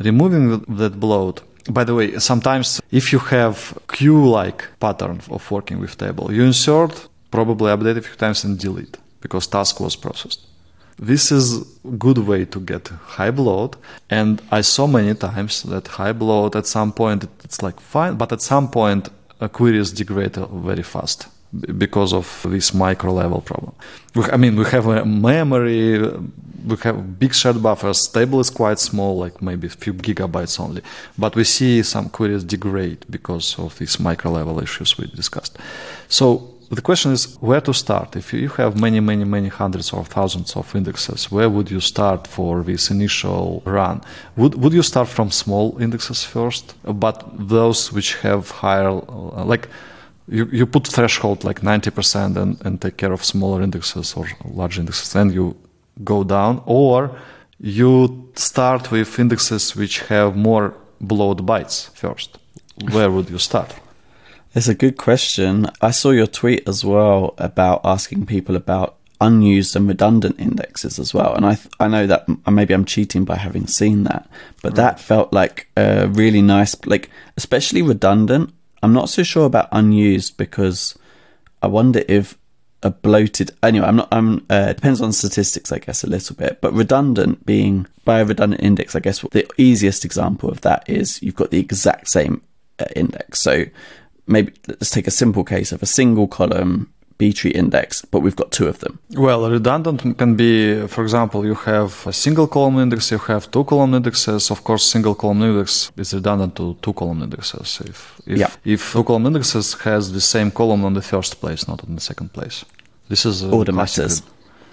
Removing 0.00 0.60
that 0.68 0.98
bloat 0.98 1.42
by 1.70 1.84
the 1.84 1.94
way, 1.94 2.18
sometimes 2.18 2.80
if 2.90 3.12
you 3.12 3.18
have 3.18 3.78
queue-like 3.88 4.64
pattern 4.80 5.20
of 5.30 5.50
working 5.50 5.78
with 5.78 5.96
table, 5.96 6.32
you 6.32 6.42
insert, 6.42 7.08
probably 7.30 7.70
update 7.70 7.96
a 7.96 8.02
few 8.02 8.16
times 8.16 8.44
and 8.44 8.58
delete 8.58 8.96
because 9.20 9.46
task 9.46 9.80
was 9.80 9.96
processed. 9.96 10.40
This 10.98 11.32
is 11.32 11.64
good 11.98 12.18
way 12.18 12.44
to 12.44 12.60
get 12.60 12.88
high 12.88 13.30
bloat, 13.30 13.76
and 14.10 14.42
I 14.50 14.60
saw 14.60 14.86
many 14.86 15.14
times 15.14 15.62
that 15.62 15.88
high 15.88 16.12
bloat 16.12 16.54
at 16.54 16.66
some 16.66 16.92
point 16.92 17.26
it's 17.44 17.62
like 17.62 17.80
fine, 17.80 18.16
but 18.16 18.32
at 18.32 18.42
some 18.42 18.70
point 18.70 19.08
queries 19.52 19.90
degrade 19.90 20.36
very 20.36 20.82
fast 20.82 21.28
because 21.52 22.12
of 22.14 22.46
this 22.48 22.72
micro 22.72 23.12
level 23.12 23.40
problem. 23.40 23.74
I 24.16 24.36
mean, 24.36 24.56
we 24.56 24.64
have 24.66 24.86
a 24.86 25.04
memory, 25.04 25.98
we 26.66 26.76
have 26.82 27.18
big 27.18 27.34
shared 27.34 27.62
buffers. 27.62 28.06
Table 28.08 28.40
is 28.40 28.50
quite 28.50 28.78
small, 28.78 29.18
like 29.18 29.42
maybe 29.42 29.66
a 29.66 29.70
few 29.70 29.92
gigabytes 29.92 30.58
only. 30.58 30.82
But 31.18 31.36
we 31.36 31.44
see 31.44 31.82
some 31.82 32.08
queries 32.08 32.44
degrade 32.44 33.04
because 33.10 33.58
of 33.58 33.78
these 33.78 34.00
micro 34.00 34.30
level 34.30 34.60
issues 34.60 34.96
we 34.96 35.06
discussed. 35.08 35.58
So 36.08 36.48
the 36.70 36.80
question 36.80 37.12
is 37.12 37.36
where 37.40 37.60
to 37.60 37.74
start. 37.74 38.16
If 38.16 38.32
you 38.32 38.48
have 38.48 38.80
many, 38.80 39.00
many, 39.00 39.24
many 39.24 39.48
hundreds 39.48 39.92
or 39.92 40.04
thousands 40.04 40.56
of 40.56 40.74
indexes, 40.74 41.30
where 41.30 41.50
would 41.50 41.70
you 41.70 41.80
start 41.80 42.26
for 42.26 42.62
this 42.62 42.90
initial 42.90 43.62
run? 43.66 44.00
Would, 44.36 44.54
would 44.54 44.72
you 44.72 44.82
start 44.82 45.08
from 45.08 45.30
small 45.30 45.76
indexes 45.78 46.24
first, 46.24 46.74
but 46.84 47.24
those 47.34 47.92
which 47.92 48.14
have 48.22 48.50
higher, 48.50 48.90
like, 48.90 49.68
you, 50.28 50.46
you 50.52 50.66
put 50.66 50.86
threshold 50.86 51.44
like 51.44 51.60
90% 51.60 52.36
and, 52.36 52.60
and 52.64 52.80
take 52.80 52.96
care 52.96 53.12
of 53.12 53.24
smaller 53.24 53.62
indexes 53.62 54.14
or 54.14 54.28
large 54.44 54.78
indexes, 54.78 55.14
and 55.14 55.32
you 55.32 55.56
go 56.04 56.24
down, 56.24 56.62
or 56.66 57.18
you 57.60 58.30
start 58.34 58.90
with 58.90 59.18
indexes 59.18 59.76
which 59.76 60.00
have 60.00 60.36
more 60.36 60.74
bloat 61.00 61.38
bytes 61.44 61.90
first. 61.94 62.38
Where 62.90 63.10
would 63.10 63.30
you 63.30 63.38
start? 63.38 63.74
It's 64.54 64.68
a 64.68 64.74
good 64.74 64.96
question. 64.98 65.66
I 65.80 65.92
saw 65.92 66.10
your 66.10 66.26
tweet 66.26 66.68
as 66.68 66.84
well 66.84 67.34
about 67.38 67.80
asking 67.84 68.26
people 68.26 68.56
about 68.56 68.96
unused 69.22 69.76
and 69.76 69.88
redundant 69.88 70.38
indexes 70.38 70.98
as 70.98 71.14
well. 71.14 71.34
And 71.34 71.46
I 71.46 71.54
th- 71.54 71.74
I 71.80 71.88
know 71.88 72.06
that 72.06 72.26
maybe 72.50 72.74
I'm 72.74 72.84
cheating 72.84 73.24
by 73.24 73.36
having 73.36 73.66
seen 73.66 74.04
that, 74.04 74.28
but 74.62 74.70
right. 74.70 74.76
that 74.76 75.00
felt 75.00 75.32
like 75.32 75.68
a 75.76 76.08
really 76.08 76.42
nice, 76.42 76.74
like 76.86 77.08
especially 77.36 77.82
redundant. 77.82 78.52
I'm 78.82 78.92
not 78.92 79.08
so 79.08 79.22
sure 79.22 79.46
about 79.46 79.68
unused 79.72 80.36
because 80.36 80.98
I 81.62 81.66
wonder 81.66 82.02
if 82.08 82.38
a 82.84 82.90
bloated 82.90 83.52
anyway 83.62 83.86
i'm 83.86 83.94
not 83.94 84.08
i'm 84.10 84.44
uh, 84.50 84.72
depends 84.72 85.00
on 85.00 85.12
statistics 85.12 85.70
i 85.70 85.78
guess 85.78 86.02
a 86.02 86.08
little 86.08 86.34
bit 86.34 86.60
but 86.60 86.72
redundant 86.72 87.46
being 87.46 87.86
by 88.04 88.18
a 88.18 88.24
redundant 88.24 88.60
index 88.60 88.96
i 88.96 88.98
guess 88.98 89.20
the 89.30 89.48
easiest 89.56 90.04
example 90.04 90.50
of 90.50 90.62
that 90.62 90.82
is 90.88 91.22
you've 91.22 91.36
got 91.36 91.52
the 91.52 91.60
exact 91.60 92.08
same 92.08 92.42
uh, 92.82 92.86
index. 92.96 93.40
So 93.40 93.64
maybe 94.26 94.52
let's 94.68 94.90
take 94.90 95.06
a 95.06 95.12
simple 95.12 95.44
case 95.44 95.72
of 95.72 95.82
a 95.82 95.86
single 95.86 96.26
column 96.26 96.92
B 97.18 97.32
tree 97.32 97.50
index, 97.50 98.04
but 98.10 98.20
we've 98.20 98.36
got 98.36 98.50
two 98.50 98.68
of 98.68 98.78
them. 98.78 98.98
Well, 99.10 99.50
redundant 99.50 100.18
can 100.18 100.36
be, 100.36 100.86
for 100.86 101.02
example, 101.02 101.44
you 101.44 101.54
have 101.54 102.06
a 102.06 102.12
single 102.12 102.46
column 102.46 102.78
index, 102.78 103.10
you 103.10 103.18
have 103.18 103.50
two 103.50 103.64
column 103.64 103.94
indexes. 103.94 104.50
Of 104.50 104.64
course, 104.64 104.84
single 104.90 105.14
column 105.14 105.42
index 105.42 105.92
is 105.96 106.14
redundant 106.14 106.56
to 106.56 106.76
two 106.82 106.92
column 106.92 107.22
indexes. 107.22 107.80
If 107.84 108.20
if, 108.26 108.38
yeah. 108.38 108.50
if 108.64 108.92
two 108.92 109.04
column 109.04 109.26
indexes 109.26 109.74
has 109.84 110.12
the 110.12 110.20
same 110.20 110.50
column 110.50 110.84
on 110.84 110.94
the 110.94 111.02
first 111.02 111.40
place, 111.40 111.68
not 111.68 111.84
on 111.84 111.94
the 111.94 112.00
second 112.00 112.32
place. 112.32 112.64
This 113.08 113.26
is 113.26 113.42
a 113.42 113.50
order 113.50 113.72
matters 113.72 114.22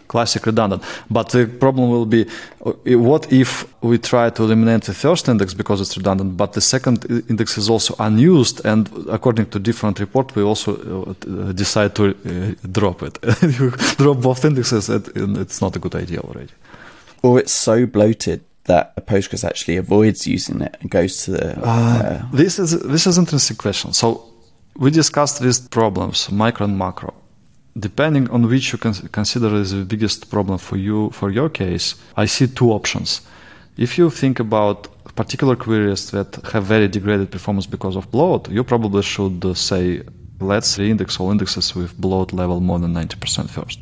classic 0.10 0.46
redundant. 0.46 0.84
But 1.10 1.30
the 1.30 1.46
problem 1.46 1.90
will 1.90 2.06
be 2.06 2.26
uh, 2.66 2.74
what 2.98 3.32
if 3.32 3.66
we 3.82 3.98
try 3.98 4.30
to 4.32 4.44
eliminate 4.44 4.84
the 4.84 4.94
first 4.94 5.30
index 5.30 5.54
because 5.54 5.80
it's 5.80 5.96
redundant, 5.96 6.36
but 6.36 6.54
the 6.54 6.62
second 6.62 7.06
index 7.30 7.58
is 7.58 7.70
also 7.70 7.96
unused, 8.00 8.66
and 8.66 8.90
according 9.08 9.46
to 9.52 9.60
different 9.60 10.00
report, 10.00 10.36
we 10.36 10.44
also 10.44 10.72
uh, 10.76 11.54
decide 11.54 11.96
to 11.96 12.04
uh, 12.10 12.68
drop 12.72 13.02
it. 13.04 13.18
you 13.60 13.72
drop 13.98 14.18
both 14.22 14.44
indexes, 14.44 14.90
and 14.90 15.38
it's 15.38 15.62
not 15.62 15.76
a 15.76 15.80
good 15.80 15.96
idea 15.96 16.20
already. 16.20 16.54
Or 17.22 17.40
it's 17.40 17.54
so 17.54 17.86
bloated 17.86 18.42
that 18.66 18.94
a 18.98 19.02
Postgres 19.02 19.44
actually 19.44 19.78
avoids 19.78 20.28
using 20.28 20.62
it 20.62 20.76
and 20.82 20.90
goes 20.92 21.24
to 21.26 21.32
the. 21.32 21.60
Uh, 21.66 22.22
this 22.34 22.60
is 22.60 22.72
this 22.82 23.08
is 23.08 23.18
interesting 23.18 23.58
question. 23.58 23.94
So 23.94 24.24
we 24.76 24.92
discussed 24.92 25.42
these 25.42 25.60
problems, 25.60 26.32
micro 26.32 26.66
and 26.66 26.78
macro 26.78 27.14
depending 27.80 28.30
on 28.30 28.48
which 28.48 28.72
you 28.72 28.78
consider 28.78 29.56
as 29.56 29.72
the 29.72 29.86
biggest 29.86 30.30
problem 30.30 30.58
for 30.58 30.78
you 30.78 31.10
for 31.12 31.30
your 31.30 31.50
case 31.50 31.96
i 32.18 32.26
see 32.26 32.48
two 32.48 32.72
options. 32.72 33.22
If 33.78 33.98
you 33.98 34.10
think 34.10 34.40
about 34.40 34.88
particular 35.16 35.56
queries 35.56 36.12
that 36.12 36.36
have 36.52 36.66
very 36.66 36.88
degraded 36.88 37.32
performance 37.32 37.66
because 37.66 37.96
of 37.96 38.12
bloat 38.12 38.50
you 38.50 38.64
probably 38.64 39.02
should 39.02 39.46
uh, 39.46 39.54
say 39.54 40.02
let's 40.40 40.78
reindex 40.78 41.20
all 41.20 41.32
indexes 41.32 41.76
with 41.76 42.00
bloat 42.00 42.34
level 42.34 42.60
more 42.60 42.80
than 42.80 42.94
90% 42.94 43.50
first. 43.50 43.80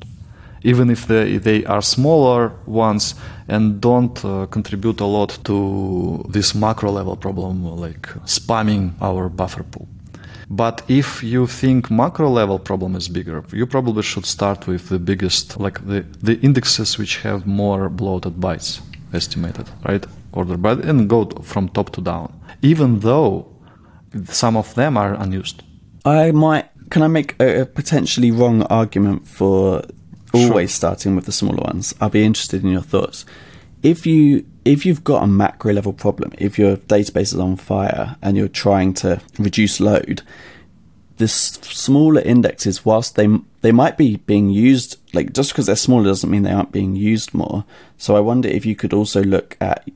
Even 0.64 0.90
if 0.90 1.06
they, 1.08 1.38
they 1.38 1.64
are 1.66 1.82
smaller 1.82 2.52
ones 2.66 3.16
and 3.48 3.80
don't 3.80 4.24
uh, 4.26 4.48
contribute 4.48 5.00
a 5.00 5.06
lot 5.06 5.38
to 5.46 6.26
this 6.30 6.56
macro 6.56 6.92
level 6.92 7.16
problem 7.16 7.64
like 7.64 8.08
spamming 8.26 8.94
our 9.02 9.30
buffer 9.30 9.64
pool 9.64 9.88
but 10.50 10.82
if 10.88 11.24
you 11.24 11.46
think 11.46 11.92
macro 11.92 12.30
level 12.30 12.58
problem 12.58 12.96
is 12.96 13.10
bigger, 13.10 13.44
you 13.52 13.66
probably 13.66 14.02
should 14.04 14.26
start 14.26 14.66
with 14.66 14.88
the 14.88 15.00
biggest, 15.00 15.60
like 15.60 15.86
the, 15.86 16.06
the 16.22 16.40
indexes 16.40 16.98
which 16.98 17.18
have 17.18 17.46
more 17.46 17.90
bloated 17.90 18.36
bytes 18.36 18.82
estimated, 19.14 19.70
right? 19.86 20.06
Order 20.32 20.58
by 20.58 20.74
and 20.74 21.10
go 21.10 21.26
from 21.42 21.68
top 21.70 21.92
to 21.92 22.02
down, 22.02 22.34
even 22.62 23.00
though 23.00 23.48
some 24.26 24.56
of 24.56 24.74
them 24.76 24.98
are 24.98 25.14
unused. 25.16 25.64
I 26.06 26.32
might. 26.32 26.70
Can 26.90 27.02
I 27.02 27.08
make 27.08 27.36
a, 27.42 27.62
a 27.62 27.66
potentially 27.66 28.32
wrong 28.32 28.64
argument 28.64 29.28
for 29.28 29.84
always 30.34 30.70
sure. 30.70 30.76
starting 30.76 31.16
with 31.16 31.26
the 31.26 31.32
smaller 31.34 31.62
ones? 31.64 31.94
I'll 32.00 32.10
be 32.10 32.24
interested 32.24 32.64
in 32.64 32.70
your 32.70 32.82
thoughts. 32.82 33.26
If 33.84 34.06
you 34.06 34.46
if 34.68 34.86
you've 34.86 35.04
got 35.04 35.24
a 35.24 35.28
macro 35.28 35.74
level 35.74 35.94
problem, 35.94 36.34
if 36.38 36.60
your 36.60 36.76
database 36.76 37.34
is 37.34 37.36
on 37.36 37.56
fire 37.56 38.18
and 38.22 38.36
you're 38.36 38.50
trying 38.50 38.94
to 38.96 39.22
reduce 39.40 39.80
load, 39.80 40.22
the 41.18 41.28
smaller 41.28 42.22
indexes, 42.22 42.86
whilst 42.86 43.16
they 43.16 43.28
they 43.62 43.72
might 43.72 43.98
be 43.98 44.18
being 44.18 44.50
used, 44.50 45.00
like 45.14 45.32
just 45.34 45.52
because 45.52 45.66
they're 45.66 45.76
smaller 45.76 46.06
doesn't 46.06 46.30
mean 46.30 46.44
they 46.44 46.52
aren't 46.52 46.74
being 46.74 46.96
used 46.96 47.34
more. 47.34 47.64
So 47.98 48.16
I 48.16 48.20
wonder 48.20 48.50
if 48.50 48.66
you 48.66 48.76
could 48.76 48.94
also 48.94 49.24
look 49.24 49.58
at 49.62 49.88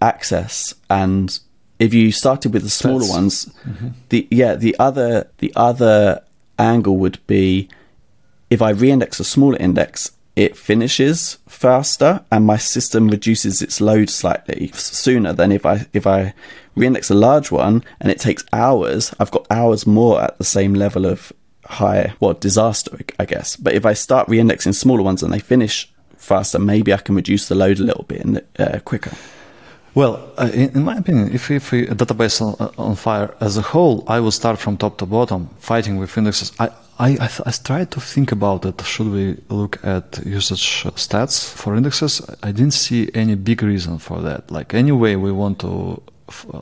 access 0.00 0.74
and 0.88 1.38
if 1.78 1.92
you 1.92 2.10
started 2.10 2.52
with 2.52 2.62
the 2.62 2.70
smaller 2.70 3.00
That's, 3.00 3.12
ones, 3.12 3.46
mm-hmm. 3.66 3.88
the 4.08 4.26
yeah 4.30 4.54
the 4.54 4.74
other 4.78 5.28
the 5.38 5.52
other 5.54 6.22
angle 6.58 6.96
would 6.96 7.24
be 7.26 7.68
if 8.48 8.62
I 8.62 8.70
reindex 8.70 9.20
a 9.20 9.24
smaller 9.24 9.58
index, 9.58 10.12
it 10.36 10.56
finishes 10.56 11.38
faster 11.46 12.24
and 12.30 12.44
my 12.44 12.56
system 12.56 13.08
reduces 13.08 13.62
its 13.62 13.80
load 13.80 14.10
slightly 14.10 14.70
sooner 14.74 15.32
than 15.32 15.52
if 15.52 15.64
I 15.64 15.86
if 15.92 16.06
I 16.06 16.34
reindex 16.74 17.10
a 17.10 17.14
large 17.14 17.50
one 17.50 17.84
and 18.00 18.10
it 18.10 18.18
takes 18.18 18.44
hours, 18.52 19.14
I've 19.20 19.30
got 19.30 19.46
hours 19.50 19.86
more 19.86 20.20
at 20.20 20.38
the 20.38 20.44
same 20.44 20.74
level 20.74 21.06
of 21.06 21.32
high 21.64 22.14
well 22.20 22.34
disaster 22.34 22.98
I 23.18 23.24
guess. 23.24 23.56
But 23.56 23.74
if 23.74 23.86
I 23.86 23.92
start 23.92 24.28
reindexing 24.28 24.74
smaller 24.74 25.02
ones 25.02 25.22
and 25.22 25.32
they 25.32 25.38
finish 25.38 25.92
faster, 26.16 26.58
maybe 26.58 26.92
I 26.92 26.98
can 26.98 27.14
reduce 27.14 27.48
the 27.48 27.54
load 27.54 27.78
a 27.78 27.84
little 27.84 28.04
bit 28.04 28.24
and 28.24 28.42
uh, 28.58 28.80
quicker. 28.80 29.16
Well, 29.94 30.32
uh, 30.36 30.50
in, 30.52 30.70
in, 30.76 30.82
my 30.84 30.96
opinion, 30.96 31.32
if, 31.32 31.50
if 31.50 31.72
a 31.72 31.94
database 31.94 32.42
on, 32.42 32.56
uh, 32.58 32.70
on, 32.76 32.96
fire 32.96 33.32
as 33.40 33.56
a 33.56 33.62
whole, 33.62 34.04
I 34.08 34.18
would 34.18 34.32
start 34.32 34.58
from 34.58 34.76
top 34.76 34.98
to 34.98 35.06
bottom, 35.06 35.48
fighting 35.58 35.98
with 35.98 36.18
indexes. 36.18 36.52
I, 36.58 36.70
I, 36.98 37.10
I, 37.20 37.28
I 37.46 37.50
tried 37.52 37.92
to 37.92 38.00
think 38.00 38.32
about 38.32 38.64
it. 38.64 38.80
Should 38.82 39.10
we 39.12 39.36
look 39.48 39.78
at 39.84 40.18
usage 40.26 40.84
stats 40.96 41.52
for 41.54 41.76
indexes? 41.76 42.20
I 42.42 42.50
didn't 42.50 42.74
see 42.74 43.08
any 43.14 43.36
big 43.36 43.62
reason 43.62 43.98
for 43.98 44.20
that. 44.22 44.50
Like, 44.50 44.74
anyway, 44.74 45.14
we 45.14 45.30
want 45.30 45.60
to 45.60 46.02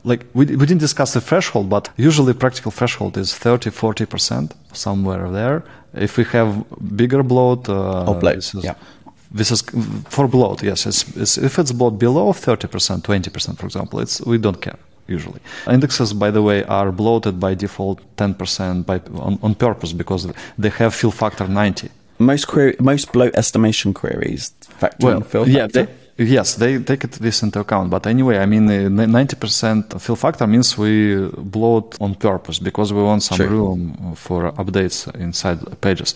like 0.03 0.25
we, 0.33 0.45
we 0.45 0.65
didn't 0.65 0.81
discuss 0.81 1.13
the 1.13 1.21
threshold 1.21 1.69
but 1.69 1.89
usually 1.95 2.33
practical 2.33 2.69
threshold 2.69 3.17
is 3.17 3.33
30 3.33 3.69
40% 3.69 4.51
somewhere 4.73 5.29
there 5.31 5.63
if 5.93 6.17
we 6.17 6.25
have 6.25 6.65
bigger 6.97 7.23
bloat 7.23 7.69
uh, 7.69 8.03
oh, 8.05 8.19
yeah 8.61 8.75
this 9.33 9.51
is 9.51 9.61
for 10.09 10.27
bloat 10.27 10.63
yes 10.63 10.85
it's, 10.85 11.01
it's, 11.17 11.37
if 11.37 11.59
it's 11.59 11.71
bloat 11.71 11.97
below 11.99 12.31
30% 12.31 13.01
20% 13.01 13.57
for 13.57 13.65
example 13.65 13.99
it's 13.99 14.21
we 14.21 14.37
don't 14.37 14.61
care 14.61 14.77
usually. 15.07 15.39
Indexes, 15.67 16.13
by 16.13 16.31
the 16.31 16.41
way, 16.41 16.63
are 16.63 16.91
bloated 16.91 17.39
by 17.39 17.53
default 17.55 17.99
10% 18.17 18.85
by, 18.85 19.01
on, 19.19 19.39
on 19.41 19.55
purpose 19.55 19.93
because 19.93 20.31
they 20.57 20.69
have 20.69 20.93
fill 20.95 21.11
factor 21.11 21.47
90. 21.47 21.89
Most 22.19 22.45
query, 22.47 22.75
most 22.79 23.11
bloat 23.11 23.35
estimation 23.35 23.93
queries 23.93 24.51
factor 24.61 25.07
Well, 25.07 25.17
in 25.17 25.23
fill 25.23 25.49
yeah, 25.49 25.67
they, 25.67 25.87
yes, 26.17 26.55
they 26.55 26.77
take 26.79 27.09
this 27.09 27.41
into 27.43 27.59
account. 27.59 27.89
But 27.89 28.05
anyway, 28.07 28.37
I 28.37 28.45
mean, 28.45 28.69
uh, 28.69 28.89
90% 28.89 29.99
fill 29.99 30.15
factor 30.15 30.47
means 30.47 30.77
we 30.77 31.27
bloat 31.37 31.97
on 31.99 32.15
purpose 32.15 32.59
because 32.59 32.93
we 32.93 33.01
want 33.01 33.23
some 33.23 33.37
True. 33.37 33.47
room 33.47 34.13
for 34.15 34.51
updates 34.53 35.13
inside 35.15 35.59
pages. 35.81 36.15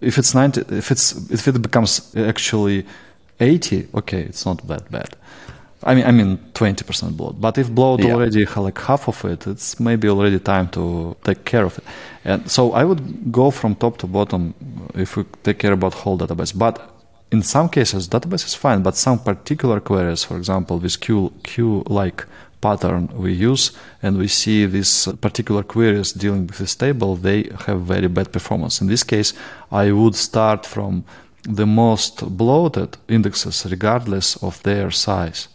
If 0.00 0.18
it's 0.18 0.34
90, 0.34 0.60
if 0.70 0.90
it's 0.90 1.12
if 1.30 1.48
it 1.48 1.60
becomes 1.60 2.14
actually 2.16 2.84
80, 3.40 3.88
okay, 3.94 4.20
it's 4.20 4.44
not 4.46 4.66
that 4.68 4.90
bad. 4.90 5.16
I 5.84 5.94
mean, 5.94 6.04
I 6.06 6.10
mean, 6.10 6.38
20% 6.54 7.16
bloat. 7.16 7.40
But 7.40 7.56
if 7.56 7.70
bloat 7.70 8.00
Yeah. 8.00 8.14
already 8.14 8.44
like 8.56 8.80
half 8.80 9.08
of 9.08 9.24
it, 9.24 9.46
it's 9.46 9.78
maybe 9.78 10.08
already 10.08 10.38
time 10.40 10.68
to 10.70 11.16
take 11.22 11.44
care 11.44 11.64
of 11.64 11.78
it. 11.78 11.84
And 12.24 12.50
so 12.50 12.72
I 12.72 12.84
would 12.84 13.30
go 13.32 13.50
from 13.50 13.74
top 13.76 13.96
to 13.98 14.06
bottom 14.06 14.54
if 14.94 15.16
we 15.16 15.24
take 15.44 15.58
care 15.58 15.72
about 15.72 15.94
whole 15.94 16.18
database. 16.18 16.52
But 16.52 16.80
in 17.30 17.42
some 17.42 17.68
cases, 17.68 18.08
database 18.08 18.44
is 18.46 18.54
fine, 18.54 18.82
but 18.82 18.96
some 18.96 19.18
particular 19.18 19.80
queries, 19.80 20.24
for 20.24 20.36
example, 20.36 20.78
this 20.80 20.96
q 20.96 21.32
queue 21.44 21.84
like 21.86 22.24
pattern 22.60 23.08
we 23.14 23.32
use, 23.32 23.72
and 24.02 24.18
we 24.18 24.28
see 24.28 24.66
these 24.66 25.08
particular 25.20 25.62
queries 25.62 26.12
dealing 26.12 26.46
with 26.46 26.58
this 26.58 26.74
table, 26.74 27.16
they 27.16 27.50
have 27.66 27.82
very 27.82 28.08
bad 28.08 28.32
performance. 28.32 28.80
In 28.80 28.88
this 28.88 29.04
case, 29.04 29.32
I 29.70 29.92
would 29.92 30.14
start 30.14 30.66
from 30.66 31.04
the 31.42 31.66
most 31.66 32.36
bloated 32.36 32.96
indexes 33.08 33.66
regardless 33.70 34.36
of 34.42 34.62
their 34.62 34.90
size. 34.90 35.48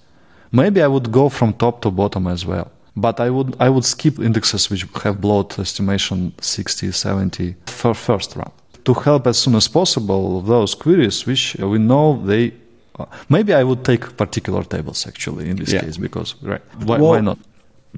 Maybe 0.51 0.81
I 0.81 0.87
would 0.87 1.11
go 1.11 1.29
from 1.29 1.53
top 1.53 1.81
to 1.81 1.91
bottom 1.91 2.27
as 2.27 2.45
well. 2.45 2.71
But 2.95 3.19
I 3.19 3.29
would 3.31 3.55
I 3.59 3.69
would 3.69 3.85
skip 3.85 4.19
indexes 4.19 4.69
which 4.69 4.85
have 5.03 5.19
bloat 5.19 5.57
estimation 5.57 6.33
60, 6.39 6.91
70 6.91 7.55
for 7.65 7.95
first 7.95 8.35
run 8.35 8.51
to 8.85 8.93
help 8.93 9.27
as 9.27 9.37
soon 9.37 9.55
as 9.55 9.67
possible 9.67 10.41
those 10.41 10.75
queries 10.75 11.25
which 11.25 11.55
we 11.55 11.79
know 11.79 12.21
they. 12.23 12.53
Uh, 12.99 13.05
maybe 13.29 13.53
I 13.53 13.63
would 13.63 13.83
take 13.83 14.15
particular 14.17 14.63
tables 14.63 15.07
actually 15.07 15.49
in 15.49 15.57
this 15.57 15.73
Yeah. 15.73 15.81
case 15.81 15.97
because 15.97 16.35
right 16.43 16.61
why, 16.79 16.97
Well, 16.99 17.11
why 17.11 17.21
not? 17.21 17.39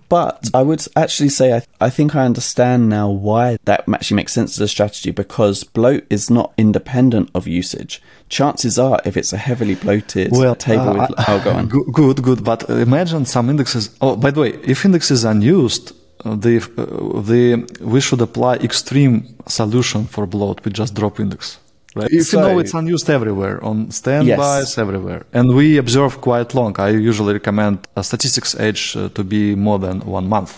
But 0.09 0.49
I 0.53 0.61
would 0.61 0.85
actually 0.95 1.29
say 1.29 1.53
I, 1.57 1.61
I 1.79 1.89
think 1.89 2.15
I 2.15 2.25
understand 2.25 2.89
now 2.89 3.09
why 3.09 3.57
that 3.65 3.85
actually 3.87 4.15
makes 4.17 4.33
sense 4.33 4.51
as 4.57 4.61
a 4.61 4.67
strategy 4.67 5.11
because 5.11 5.63
bloat 5.63 6.03
is 6.09 6.29
not 6.29 6.53
independent 6.57 7.29
of 7.33 7.47
usage. 7.47 8.01
Chances 8.29 8.77
are, 8.77 8.99
if 9.05 9.15
it's 9.15 9.31
a 9.33 9.37
heavily 9.37 9.75
bloated 9.75 10.31
table 10.59 11.01
uh, 11.01 11.07
with, 11.27 11.43
go 11.43 11.51
on. 11.51 11.67
Good, 11.67 11.93
good, 11.93 12.23
good. 12.23 12.43
But 12.43 12.69
imagine 12.69 13.25
some 13.25 13.49
indexes. 13.49 13.89
Oh, 14.01 14.15
by 14.15 14.31
the 14.31 14.41
way, 14.41 14.49
if 14.63 14.83
index 14.85 15.11
is 15.11 15.23
unused, 15.23 15.93
uh, 16.25 16.35
the 16.35 16.57
uh, 16.77 17.21
the 17.21 17.65
we 17.81 18.01
should 18.01 18.21
apply 18.21 18.55
extreme 18.55 19.35
solution 19.47 20.05
for 20.05 20.25
bloat. 20.25 20.63
We 20.65 20.71
just 20.71 20.93
drop 20.93 21.19
index. 21.19 21.57
Right. 21.95 22.11
If 22.11 22.33
you 22.33 22.39
know 22.39 22.53
So- 22.55 22.59
it's 22.59 22.73
unused 22.73 23.09
everywhere 23.09 23.57
on 23.63 23.89
standbys 23.91 24.67
Yes. 24.67 24.77
everywhere, 24.77 25.21
and 25.33 25.55
we 25.55 25.77
observe 25.77 26.19
quite 26.21 26.53
long. 26.53 26.75
I 26.77 26.89
usually 26.89 27.33
recommend 27.33 27.77
a 27.95 28.03
statistics 28.03 28.53
age 28.59 28.83
uh, 28.97 29.07
to 29.17 29.23
be 29.23 29.55
more 29.55 29.79
than 29.79 30.01
one 30.01 30.27
month, 30.27 30.51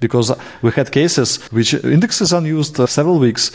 because 0.00 0.34
we 0.62 0.70
had 0.72 0.90
cases 0.90 1.38
which 1.52 1.74
index 1.84 2.20
is 2.20 2.32
unused 2.32 2.80
uh, 2.80 2.86
several 2.86 3.18
weeks. 3.20 3.52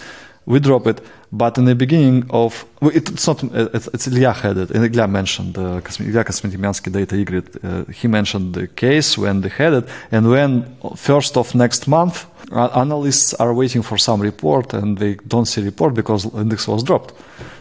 We 0.48 0.60
drop 0.60 0.86
it, 0.88 1.02
but 1.32 1.58
in 1.58 1.66
the 1.66 1.74
beginning 1.76 2.26
of 2.30 2.66
it- 2.82 3.10
it's 3.10 3.26
not 3.28 3.44
uh, 3.44 3.70
it's, 3.74 3.88
it's 3.94 4.08
Ilya 4.08 4.32
had 4.34 4.58
it, 4.58 4.72
and 4.72 4.86
Ilya 4.86 5.08
mentioned 5.08 5.58
uh, 5.58 5.82
Ilya 6.00 6.24
Kosmodemiansky 6.24 6.92
data. 6.92 7.16
Uh, 7.16 7.92
he 7.92 8.08
mentioned 8.08 8.54
the 8.54 8.68
case 8.68 9.18
when 9.18 9.42
they 9.42 9.50
had 9.50 9.74
it, 9.74 9.86
and 10.12 10.30
when 10.30 10.66
first 10.96 11.36
of 11.38 11.56
next 11.56 11.88
month, 11.88 12.26
uh, 12.52 12.70
analysts 12.76 13.34
are 13.34 13.54
waiting 13.56 13.82
for 13.84 13.98
some 13.98 14.22
report, 14.22 14.74
and 14.74 14.98
they 15.00 15.16
don't 15.28 15.48
see 15.48 15.64
report 15.64 15.94
because 15.96 16.26
index 16.36 16.68
was 16.68 16.84
dropped. 16.84 17.14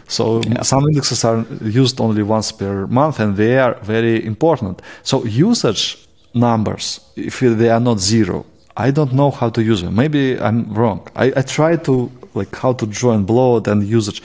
So 0.07 0.41
some 0.61 0.87
indexes 0.87 1.25
are 1.25 1.43
used 1.63 1.99
only 1.99 2.21
once 2.21 2.51
per 2.51 2.85
month, 2.87 3.19
and 3.19 3.35
they 3.35 3.57
are 3.57 3.73
very 3.81 4.23
important. 4.23 4.81
So 5.01 5.25
usage 5.25 5.97
numbers, 6.35 6.99
if 7.15 7.39
they 7.39 7.69
are 7.69 7.79
not 7.79 7.99
zero, 7.99 8.45
I 8.77 8.91
don't 8.91 9.13
know 9.13 9.31
how 9.31 9.49
to 9.49 9.61
use 9.63 9.81
them. 9.81 9.95
Maybe 9.95 10.37
I'm 10.39 10.71
wrong. 10.71 10.99
I, 11.15 11.33
I 11.35 11.41
try 11.41 11.77
to 11.77 12.11
like 12.35 12.55
how 12.55 12.73
to 12.73 12.85
join 12.87 13.23
bloat 13.25 13.67
and 13.67 13.83
usage, 13.83 14.21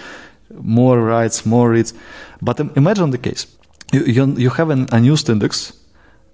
more 0.62 1.00
writes, 1.00 1.46
more 1.46 1.70
reads. 1.70 1.94
But 2.42 2.60
imagine 2.76 3.10
the 3.10 3.18
case: 3.18 3.46
you, 3.92 4.02
you, 4.04 4.24
you 4.36 4.50
have 4.50 4.70
an 4.70 4.86
unused 4.92 5.28
index, 5.30 5.72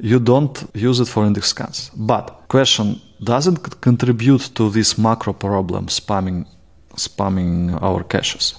you 0.01 0.19
don't 0.19 0.57
use 0.75 1.01
it 1.01 1.09
for 1.09 1.25
index 1.27 1.49
scans. 1.49 1.91
But 1.97 2.25
question: 2.49 3.01
Does 3.23 3.47
it 3.47 3.57
c- 3.59 3.73
contribute 3.81 4.51
to 4.55 4.71
this 4.71 4.97
macro 4.99 5.33
problem, 5.33 5.87
spamming, 5.87 6.47
spamming 6.97 7.81
our 7.83 8.03
caches? 8.05 8.55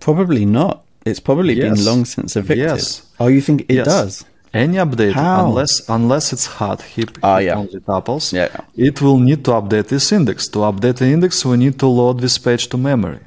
Probably 0.00 0.44
not. 0.46 0.84
It's 1.06 1.20
probably 1.20 1.54
Yes. 1.54 1.76
been 1.78 1.84
long 1.86 2.04
since 2.04 2.36
evicted. 2.36 2.58
Yes. 2.68 3.02
Oh, 3.18 3.28
you 3.28 3.40
think 3.40 3.62
it 3.68 3.74
Yes. 3.76 3.86
does? 3.86 4.24
Any 4.52 4.78
update, 4.78 5.12
How? 5.12 5.46
unless 5.46 5.88
unless 5.88 6.32
it's 6.32 6.46
hot 6.46 6.82
heap, 6.82 7.10
ah, 7.22 7.38
heap 7.38 7.46
yeah. 7.46 7.56
only 7.56 7.80
tuples, 7.80 8.32
Yeah. 8.32 8.48
it 8.76 9.00
will 9.00 9.18
need 9.18 9.44
to 9.44 9.52
update 9.52 9.86
this 9.88 10.10
index. 10.12 10.48
To 10.48 10.58
update 10.70 10.96
the 10.96 11.06
index, 11.06 11.44
we 11.44 11.56
need 11.56 11.78
to 11.78 11.86
load 11.86 12.20
this 12.20 12.36
page 12.38 12.68
to 12.70 12.76
memory. 12.76 13.20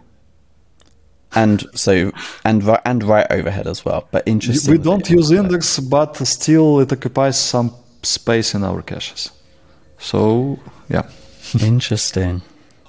And 1.35 1.63
so, 1.73 2.11
and 2.43 2.61
and 2.85 3.03
write 3.03 3.27
overhead 3.31 3.67
as 3.67 3.85
well. 3.85 4.07
But 4.11 4.23
interesting. 4.27 4.71
We 4.71 4.77
don't 4.77 5.09
use 5.09 5.31
index, 5.31 5.79
but 5.79 6.15
still 6.27 6.79
it 6.81 6.91
occupies 6.91 7.37
some 7.39 7.71
space 8.03 8.53
in 8.53 8.63
our 8.63 8.81
caches. 8.81 9.31
So 9.97 10.59
yeah, 10.89 11.03
Interesting. 11.59 12.41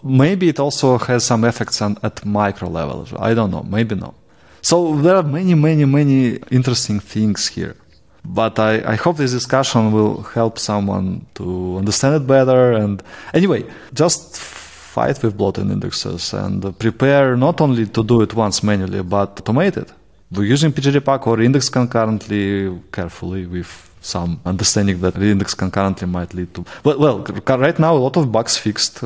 maybe 0.03 0.49
it 0.49 0.59
also 0.59 0.99
has 0.99 1.25
some 1.25 1.45
effects 1.45 1.81
on, 1.81 1.97
at 2.03 2.25
micro 2.27 2.69
level. 2.69 3.07
I 3.19 3.33
don't 3.35 3.51
know. 3.51 3.63
Maybe 3.63 3.95
no. 3.95 4.15
So 4.61 4.97
there 4.97 5.17
are 5.17 5.23
many, 5.23 5.55
many, 5.55 5.85
many 5.85 6.37
interesting 6.51 6.99
things 7.01 7.49
here. 7.49 7.77
But 8.25 8.59
I, 8.59 8.83
I 8.93 8.95
hope 8.97 9.19
this 9.19 9.33
discussion 9.33 9.93
will 9.93 10.23
help 10.23 10.59
someone 10.59 11.27
to 11.35 11.77
understand 11.79 12.15
it 12.17 12.27
better. 12.27 12.73
And 12.73 13.03
anyway, 13.35 13.65
just 13.93 14.37
fight 14.39 15.23
with 15.23 15.37
bloated 15.37 15.71
indexes 15.71 16.33
and 16.33 16.79
prepare 16.79 17.37
not 17.37 17.61
only 17.61 17.87
to 17.87 18.03
do 18.03 18.23
it 18.23 18.35
once 18.35 18.63
manually, 18.63 19.03
but 19.03 19.37
automate 19.37 19.77
it. 19.77 19.93
We're 20.33 20.45
using 20.45 20.73
pg_repack 20.73 21.27
or 21.27 21.41
index 21.41 21.69
concurrently 21.69 22.81
carefully 22.91 23.47
with 23.47 23.91
some 24.01 24.41
understanding 24.45 25.01
that 25.01 25.17
index 25.17 25.55
concurrently 25.55 26.07
might 26.07 26.35
lead 26.35 26.53
to. 26.55 26.65
Well, 26.83 26.99
well, 26.99 27.19
right 27.59 27.79
now 27.79 27.95
a 27.97 28.03
lot 28.07 28.17
of 28.17 28.31
bugs 28.33 28.57
fixed. 28.57 29.01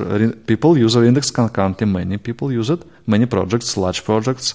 People 0.46 0.78
use 0.78 0.96
index 0.96 1.30
concurrently. 1.30 1.86
Many 1.86 2.18
people 2.18 2.52
use 2.52 2.70
it. 2.70 2.82
Many 3.06 3.26
projects, 3.26 3.76
large 3.76 4.04
projects. 4.04 4.54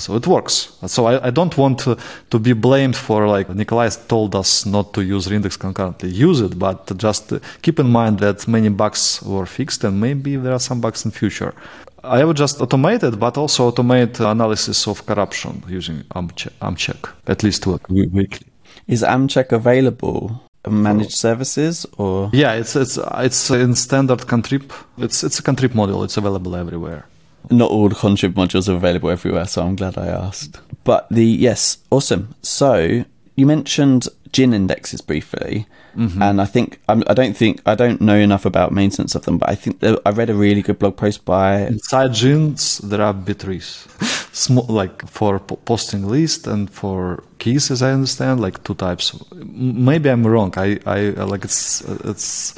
So 0.00 0.16
it 0.16 0.26
works. 0.26 0.72
So 0.86 1.06
I, 1.06 1.28
I 1.28 1.30
don't 1.30 1.56
want 1.56 1.78
to, 1.80 1.96
to 2.30 2.38
be 2.38 2.52
blamed 2.52 2.96
for 2.96 3.26
like 3.28 3.48
Nikolay 3.48 3.90
told 4.08 4.34
us 4.34 4.66
not 4.66 4.92
to 4.94 5.02
use 5.02 5.30
index 5.30 5.56
concurrently. 5.56 6.10
Use 6.10 6.40
it, 6.40 6.58
but 6.58 6.96
just 6.96 7.32
keep 7.62 7.78
in 7.78 7.88
mind 7.88 8.20
that 8.20 8.46
many 8.48 8.68
bugs 8.68 9.22
were 9.22 9.46
fixed 9.46 9.84
and 9.84 10.00
maybe 10.00 10.36
there 10.36 10.52
are 10.52 10.60
some 10.60 10.80
bugs 10.80 11.04
in 11.04 11.10
future. 11.10 11.54
I 12.02 12.24
would 12.24 12.36
just 12.36 12.58
automate 12.58 13.02
it, 13.02 13.18
but 13.18 13.36
also 13.36 13.70
automate 13.70 14.20
analysis 14.20 14.88
of 14.88 15.04
corruption 15.04 15.62
using 15.68 16.04
Amcheck, 16.14 16.52
Amcheck 16.62 17.10
at 17.26 17.42
least 17.42 17.66
weekly. 17.66 18.46
Is 18.88 19.02
Amcheck 19.02 19.52
available? 19.52 20.40
in 20.66 20.82
Managed 20.82 21.12
services 21.12 21.86
or 21.96 22.30
Yeah, 22.32 22.52
it's 22.52 22.76
it's 22.76 22.98
it's 23.14 23.50
in 23.50 23.74
standard 23.74 24.20
contrib. 24.20 24.70
It's 24.98 25.24
it's 25.24 25.38
a 25.38 25.42
contrib 25.42 25.70
module. 25.70 26.04
It's 26.04 26.16
available 26.16 26.54
everywhere. 26.56 27.06
Not 27.48 27.70
all 27.70 27.88
the 27.88 27.94
contrib 27.94 28.34
modules 28.34 28.68
are 28.68 28.76
available 28.76 29.10
everywhere, 29.10 29.46
so 29.46 29.62
I'm 29.62 29.76
glad 29.76 29.96
I 29.96 30.08
asked. 30.08 30.60
But 30.84 31.08
the 31.10 31.24
yes, 31.24 31.78
awesome. 31.90 32.34
So 32.42 33.04
you 33.36 33.46
mentioned 33.46 34.08
gin 34.32 34.54
indexes 34.54 35.00
briefly, 35.00 35.66
mm-hmm. 35.96 36.22
and 36.22 36.40
I 36.40 36.44
think 36.44 36.80
I'm, 36.88 37.02
I 37.06 37.14
don't 37.14 37.36
think 37.36 37.60
I 37.66 37.74
don't 37.74 38.00
know 38.00 38.16
enough 38.16 38.44
about 38.44 38.72
maintenance 38.72 39.14
of 39.14 39.24
them, 39.24 39.38
but 39.38 39.48
I 39.48 39.54
think 39.54 39.80
that 39.80 40.00
I 40.06 40.10
read 40.10 40.30
a 40.30 40.34
really 40.34 40.62
good 40.62 40.78
blog 40.78 40.96
post 40.96 41.24
by 41.24 41.62
Inside 41.62 42.14
GINs, 42.14 42.78
there 42.78 43.02
are 43.02 43.12
B-trees, 43.12 43.88
Small, 44.32 44.66
like 44.66 45.06
for 45.08 45.40
po- 45.40 45.56
posting 45.56 46.06
list 46.06 46.46
and 46.46 46.70
for 46.70 47.24
keys, 47.38 47.70
as 47.70 47.82
I 47.82 47.92
understand, 47.92 48.40
like 48.40 48.62
two 48.62 48.74
types. 48.74 49.18
Maybe 49.34 50.08
I'm 50.08 50.26
wrong. 50.26 50.54
I, 50.56 50.78
I 50.86 51.10
like 51.24 51.44
it's 51.44 51.80
it's 52.04 52.54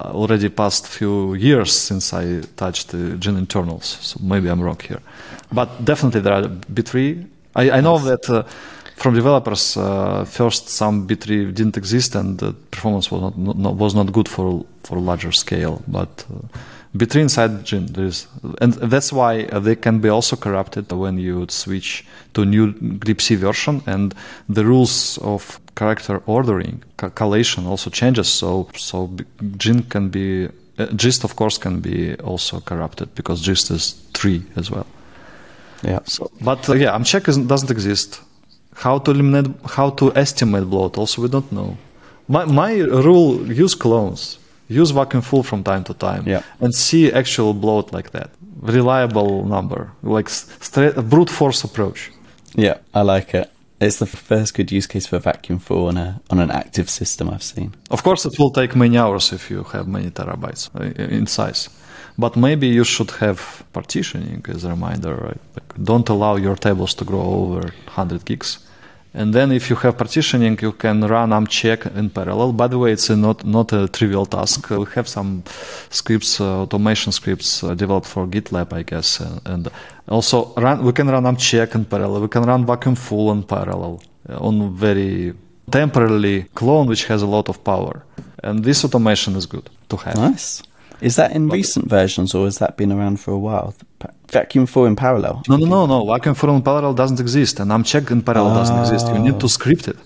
already 0.00 0.48
past 0.48 0.86
few 0.86 1.34
years 1.34 1.72
since 1.72 2.12
I 2.12 2.42
touched 2.56 2.90
the 2.90 3.16
GIN 3.16 3.36
internals, 3.36 3.98
so 4.00 4.18
maybe 4.22 4.48
I'm 4.48 4.60
wrong 4.60 4.80
here. 4.80 5.00
But 5.52 5.84
definitely 5.84 6.20
there 6.20 6.34
are 6.34 6.48
B-tree. 6.48 7.26
I, 7.54 7.70
I 7.70 7.80
know 7.80 7.98
that. 7.98 8.28
Uh, 8.28 8.42
from 8.96 9.14
developers, 9.14 9.76
uh, 9.76 10.24
first 10.24 10.68
some 10.68 11.06
B-tree 11.06 11.50
didn't 11.52 11.76
exist 11.76 12.14
and 12.14 12.38
the 12.38 12.52
performance 12.70 13.10
was 13.10 13.22
not, 13.36 13.58
not 13.58 13.74
was 13.74 13.94
not 13.94 14.12
good 14.12 14.28
for 14.28 14.64
for 14.84 14.98
larger 15.00 15.32
scale. 15.32 15.82
But 15.88 16.24
uh, 16.30 16.46
B-tree 16.96 17.22
inside 17.22 17.66
There 17.66 18.04
is, 18.04 18.28
and 18.60 18.74
that's 18.74 19.12
why 19.12 19.44
they 19.44 19.74
can 19.74 19.98
be 19.98 20.08
also 20.08 20.36
corrupted 20.36 20.92
when 20.92 21.18
you 21.18 21.46
switch 21.48 22.04
to 22.34 22.44
new 22.44 22.72
glibc 22.72 23.36
version, 23.36 23.82
and 23.86 24.14
the 24.48 24.64
rules 24.64 25.18
of 25.18 25.60
character 25.74 26.22
ordering, 26.26 26.84
collation 26.96 27.66
also 27.66 27.90
changes. 27.90 28.28
So 28.28 28.68
so 28.76 29.10
Gin 29.56 29.82
can 29.82 30.08
be 30.08 30.48
uh, 30.78 30.86
gist 30.94 31.24
of 31.24 31.34
course 31.34 31.58
can 31.58 31.80
be 31.80 32.14
also 32.16 32.60
corrupted 32.60 33.14
because 33.14 33.40
gist 33.40 33.70
is 33.70 33.94
three 34.12 34.42
as 34.56 34.70
well. 34.70 34.86
Yeah. 35.82 35.98
So, 36.04 36.30
but 36.40 36.68
uh, 36.68 36.74
yeah, 36.74 36.98
check 37.02 37.24
doesn't 37.24 37.70
exist. 37.70 38.20
How 38.74 38.98
to 38.98 39.10
eliminate, 39.10 39.54
how 39.66 39.90
to 39.90 40.12
estimate 40.16 40.64
bloat? 40.64 40.98
Also, 40.98 41.22
we 41.22 41.28
don't 41.28 41.50
know. 41.52 41.76
My 42.28 42.44
my 42.44 42.78
rule: 42.78 43.46
use 43.52 43.74
clones, 43.74 44.38
use 44.68 44.90
vacuum 44.90 45.22
full 45.22 45.42
from 45.42 45.62
time 45.62 45.84
to 45.84 45.94
time, 45.94 46.24
yeah. 46.26 46.42
and 46.60 46.74
see 46.74 47.12
actual 47.12 47.54
bloat 47.54 47.92
like 47.92 48.10
that. 48.10 48.30
Reliable 48.60 49.44
number, 49.44 49.90
like 50.02 50.28
straight, 50.28 50.94
brute 51.08 51.30
force 51.30 51.64
approach. 51.64 52.10
Yeah, 52.54 52.78
I 52.94 53.02
like 53.02 53.34
it. 53.34 53.50
It's 53.80 53.98
the 53.98 54.06
first 54.06 54.54
good 54.54 54.70
use 54.72 54.86
case 54.86 55.06
for 55.06 55.18
vacuum 55.18 55.58
full 55.58 55.88
on 55.88 55.96
a 55.96 56.20
on 56.30 56.38
an 56.38 56.50
active 56.50 56.88
system 56.88 57.28
I've 57.28 57.42
seen. 57.42 57.74
Of 57.90 58.02
course, 58.02 58.24
it 58.24 58.38
will 58.38 58.50
take 58.50 58.76
many 58.76 58.96
hours 58.96 59.32
if 59.32 59.50
you 59.50 59.64
have 59.64 59.86
many 59.88 60.10
terabytes 60.10 60.70
uh, 60.74 61.14
in 61.16 61.26
size. 61.26 61.68
But 62.16 62.36
maybe 62.36 62.68
you 62.68 62.84
should 62.84 63.10
have 63.10 63.64
partitioning 63.72 64.44
as 64.48 64.64
a 64.64 64.70
reminder, 64.70 65.16
right? 65.16 65.40
Like 65.56 65.84
don't 65.84 66.08
allow 66.08 66.36
your 66.36 66.56
tables 66.56 66.94
to 66.94 67.04
grow 67.04 67.20
over 67.20 67.60
100 67.60 68.24
gigs. 68.24 68.63
And 69.16 69.32
then 69.32 69.52
if 69.52 69.70
you 69.70 69.76
have 69.76 69.96
partitioning, 69.96 70.58
you 70.60 70.72
can 70.72 71.00
run 71.02 71.30
amcheck 71.30 71.96
in 71.96 72.10
parallel. 72.10 72.52
By 72.52 72.66
the 72.66 72.78
way, 72.78 72.90
it's 72.90 73.08
not, 73.10 73.44
not 73.44 73.72
a 73.72 73.86
trivial 73.86 74.26
task. 74.26 74.70
We 74.70 74.86
have 74.96 75.06
some 75.06 75.44
scripts, 75.90 76.40
uh, 76.40 76.62
automation 76.62 77.12
scripts 77.12 77.62
uh, 77.62 77.74
developed 77.74 78.08
for 78.08 78.26
GitLab, 78.26 78.72
I 78.72 78.82
guess. 78.82 79.20
Uh, 79.20 79.38
and 79.46 79.68
also 80.08 80.52
run, 80.56 80.84
we 80.84 80.92
can 80.92 81.06
run 81.08 81.22
amcheck 81.24 81.76
in 81.76 81.84
parallel. 81.84 82.22
We 82.22 82.28
can 82.28 82.42
run 82.42 82.66
vacuum 82.66 82.96
full 82.96 83.30
in 83.30 83.44
parallel 83.44 84.02
uh, 84.28 84.38
on 84.38 84.74
very 84.74 85.34
temporarily 85.70 86.46
clone, 86.54 86.88
which 86.88 87.04
has 87.04 87.22
a 87.22 87.26
lot 87.26 87.48
of 87.48 87.62
power. 87.62 88.04
And 88.42 88.64
this 88.64 88.84
automation 88.84 89.36
is 89.36 89.46
good 89.46 89.70
to 89.90 89.96
have. 89.96 90.16
Nice. 90.16 90.62
Is 91.00 91.16
that 91.16 91.32
in 91.32 91.48
recent 91.48 91.88
versions 91.88 92.34
or 92.34 92.44
has 92.44 92.58
that 92.58 92.76
been 92.76 92.92
around 92.92 93.20
for 93.20 93.32
a 93.32 93.38
while? 93.38 93.74
Vacuum 94.30 94.66
full 94.66 94.86
in 94.86 94.96
parallel? 94.96 95.42
No, 95.48 95.56
no, 95.56 95.66
no, 95.66 95.86
no. 95.86 96.06
Vacuum 96.06 96.34
full 96.34 96.54
in 96.54 96.62
parallel 96.62 96.94
doesn't 96.94 97.20
exist, 97.20 97.60
and 97.60 97.70
amcheck 97.70 98.10
in 98.10 98.22
parallel 98.22 98.52
oh. 98.52 98.54
doesn't 98.54 98.78
exist. 98.78 99.06
You 99.08 99.18
need 99.18 99.40
to 99.40 99.46
oh. 99.46 99.48
script 99.48 99.88
it. 99.88 99.96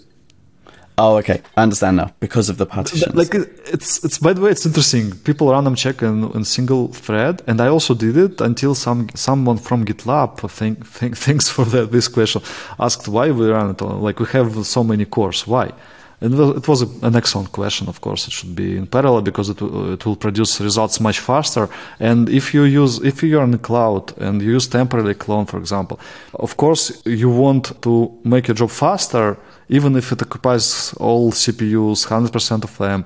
Oh, 1.00 1.16
okay. 1.18 1.40
I 1.56 1.62
understand 1.62 1.96
now 1.98 2.12
because 2.18 2.48
of 2.48 2.58
the 2.58 2.66
partitions. 2.66 3.14
Like 3.14 3.32
it's 3.32 4.04
it's 4.04 4.18
by 4.18 4.32
the 4.32 4.40
way, 4.40 4.50
it's 4.50 4.66
interesting. 4.66 5.12
People 5.18 5.50
run 5.52 5.64
amcheck 5.64 6.02
in, 6.02 6.30
in 6.36 6.44
single 6.44 6.88
thread, 6.88 7.40
and 7.46 7.60
I 7.60 7.68
also 7.68 7.94
did 7.94 8.16
it 8.16 8.40
until 8.40 8.74
some 8.74 9.08
someone 9.14 9.58
from 9.58 9.84
GitLab, 9.84 10.50
thank, 10.50 10.84
thank, 10.84 11.16
thanks 11.26 11.48
for 11.48 11.64
that 11.66 11.92
this 11.92 12.08
question, 12.08 12.42
asked 12.80 13.06
why 13.06 13.30
we 13.30 13.46
run 13.48 13.70
it 13.70 13.80
on. 13.80 14.02
Like 14.02 14.18
we 14.18 14.26
have 14.26 14.66
so 14.66 14.82
many 14.82 15.04
cores, 15.04 15.46
why? 15.46 15.72
And 16.20 16.34
it 16.34 16.66
was 16.66 16.82
an 16.82 17.14
excellent 17.14 17.52
question. 17.52 17.88
Of 17.88 18.00
course, 18.00 18.26
it 18.26 18.32
should 18.32 18.56
be 18.56 18.76
in 18.76 18.88
parallel 18.88 19.22
because 19.22 19.50
it, 19.50 19.62
it 19.62 20.04
will 20.04 20.16
produce 20.16 20.60
results 20.60 20.98
much 20.98 21.20
faster. 21.20 21.68
And 22.00 22.28
if 22.28 22.52
you 22.52 22.64
use, 22.64 22.98
if 23.04 23.22
you're 23.22 23.44
in 23.44 23.52
the 23.52 23.58
cloud 23.58 24.18
and 24.18 24.42
you 24.42 24.52
use 24.52 24.66
temporary 24.66 25.14
clone, 25.14 25.46
for 25.46 25.58
example, 25.58 26.00
of 26.34 26.56
course 26.56 27.02
you 27.06 27.30
want 27.30 27.80
to 27.82 28.18
make 28.24 28.48
your 28.48 28.56
job 28.56 28.70
faster, 28.70 29.36
even 29.68 29.94
if 29.94 30.10
it 30.10 30.20
occupies 30.20 30.92
all 30.94 31.30
CPUs, 31.30 32.08
100% 32.08 32.64
of 32.64 32.76
them, 32.78 33.04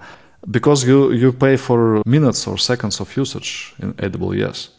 because 0.50 0.86
you, 0.86 1.12
you 1.12 1.32
pay 1.32 1.56
for 1.56 2.02
minutes 2.06 2.46
or 2.46 2.56
seconds 2.56 2.98
of 2.98 3.14
usage 3.14 3.74
in 3.78 3.92
AWS. 3.94 4.70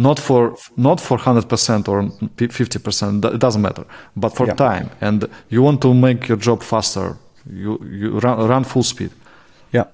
Not 0.00 0.20
for 0.20 0.56
not 0.76 1.00
for 1.00 1.18
hundred 1.18 1.48
percent 1.48 1.88
or 1.88 2.08
fifty 2.36 2.78
percent. 2.78 3.24
It 3.24 3.40
doesn't 3.40 3.60
matter, 3.60 3.84
but 4.14 4.28
for 4.28 4.46
yeah. 4.46 4.54
time, 4.54 4.90
and 5.00 5.28
you 5.48 5.60
want 5.60 5.82
to 5.82 5.92
make 5.92 6.28
your 6.28 6.36
job 6.36 6.62
faster 6.62 7.16
you 7.50 7.78
you 7.84 8.18
run, 8.20 8.48
run 8.48 8.64
full 8.64 8.82
speed. 8.82 9.10
Yeah. 9.72 9.84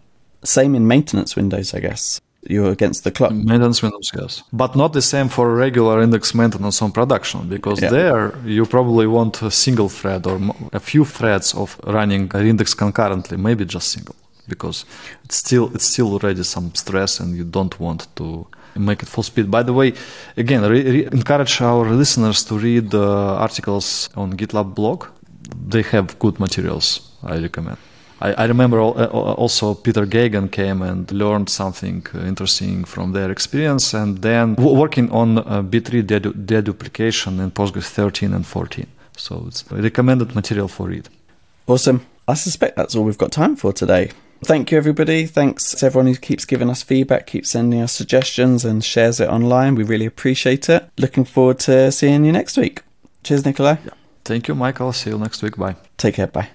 Same 0.43 0.75
in 0.75 0.87
maintenance 0.87 1.37
windows, 1.37 1.75
I 1.75 1.81
guess. 1.81 2.21
You're 2.47 2.73
against 2.73 3.05
the 3.05 3.11
clock. 3.11 3.33
Maintenance 3.33 3.83
windows, 3.83 4.11
yes. 4.15 4.43
But 4.53 4.77
not 4.77 4.93
the 4.93 5.01
same 5.01 5.29
for 5.31 5.55
regular 5.55 6.03
index 6.03 6.35
maintenance 6.35 6.83
on 6.83 6.93
production, 6.93 7.49
because 7.49 7.81
yeah. 7.81 7.89
there 7.89 8.35
you 8.45 8.67
probably 8.67 9.07
want 9.07 9.41
a 9.41 9.51
single 9.51 9.89
thread 9.89 10.27
or 10.27 10.39
a 10.75 10.81
few 10.81 11.07
threads 11.07 11.55
of 11.55 11.81
running 11.87 12.31
an 12.35 12.47
index 12.47 12.75
concurrently, 12.75 13.39
maybe 13.39 13.65
just 13.65 13.89
single, 13.89 14.15
because 14.47 14.85
it's 15.25 15.37
still 15.37 15.71
it's 15.75 15.87
still 15.87 16.13
already 16.13 16.43
some 16.43 16.75
stress, 16.75 17.19
and 17.21 17.35
you 17.35 17.45
don't 17.45 17.81
want 17.81 18.09
to 18.17 18.47
make 18.77 19.03
it 19.03 19.09
full 19.09 19.23
speed. 19.23 19.51
By 19.51 19.63
the 19.63 19.73
way, 19.73 19.95
again, 20.37 20.61
re- 20.63 20.91
re- 20.91 21.09
encourage 21.13 21.63
our 21.63 21.89
listeners 21.91 22.45
to 22.45 22.59
read 22.59 22.95
uh, 22.95 23.37
articles 23.37 24.11
on 24.17 24.35
GitLab 24.35 24.75
blog. 24.75 25.07
They 25.69 25.83
have 25.83 26.19
good 26.19 26.39
materials 26.41 27.13
I 27.23 27.39
recommend. 27.39 27.79
I, 28.21 28.33
I 28.33 28.45
remember 28.47 28.81
uh, 28.81 29.07
also 29.43 29.75
Peter 29.75 30.07
Geoghegan 30.07 30.51
came 30.51 30.83
and 30.83 31.11
learned 31.13 31.51
something 31.51 32.07
uh, 32.15 32.21
interesting 32.21 32.85
from 32.85 33.13
their 33.13 33.31
experience, 33.31 33.93
and 33.93 34.19
then 34.23 34.55
working 34.57 35.11
on 35.11 35.39
uh, 35.39 35.63
B-tree 35.63 36.03
deduplication 36.03 37.41
in 37.41 37.51
Postgres 37.51 37.89
13 37.89 38.33
and 38.33 38.47
14. 38.47 38.87
So 39.17 39.45
it's 39.47 39.65
recommended 39.71 40.35
material 40.35 40.69
for 40.69 40.91
it. 40.91 41.09
Awesome. 41.67 42.07
I 42.27 42.35
suspect 42.35 42.77
that's 42.77 42.95
all 42.97 43.05
we've 43.05 43.19
got 43.19 43.33
time 43.33 43.57
for 43.57 43.73
today. 43.73 44.11
Thank 44.45 44.71
you, 44.71 44.79
everybody. 44.79 45.27
Thanks 45.27 45.73
to 45.73 45.87
everyone 45.87 46.07
who 46.07 46.17
keeps 46.17 46.45
giving 46.45 46.69
us 46.69 46.83
feedback, 46.83 47.27
keeps 47.27 47.51
sending 47.51 47.81
us 47.81 47.93
suggestions, 47.93 48.65
and 48.65 48.85
shares 48.85 49.21
it 49.21 49.29
online. 49.29 49.75
We 49.75 49.85
really 49.85 50.07
appreciate 50.07 50.69
it. 50.69 50.89
Looking 50.99 51.25
forward 51.25 51.61
to 51.61 51.91
seeing 51.93 52.25
you 52.25 52.33
next 52.33 52.57
week. 52.57 52.83
Cheers, 53.23 53.45
Nikolay. 53.45 53.79
Yeah. 53.85 53.93
Thank 54.25 54.49
you, 54.49 54.55
Michael. 54.55 54.93
See 54.93 55.11
you 55.11 55.19
next 55.19 55.43
week. 55.43 55.57
Bye. 55.57 55.77
Take 55.99 56.15
care. 56.15 56.27
Bye. 56.27 56.49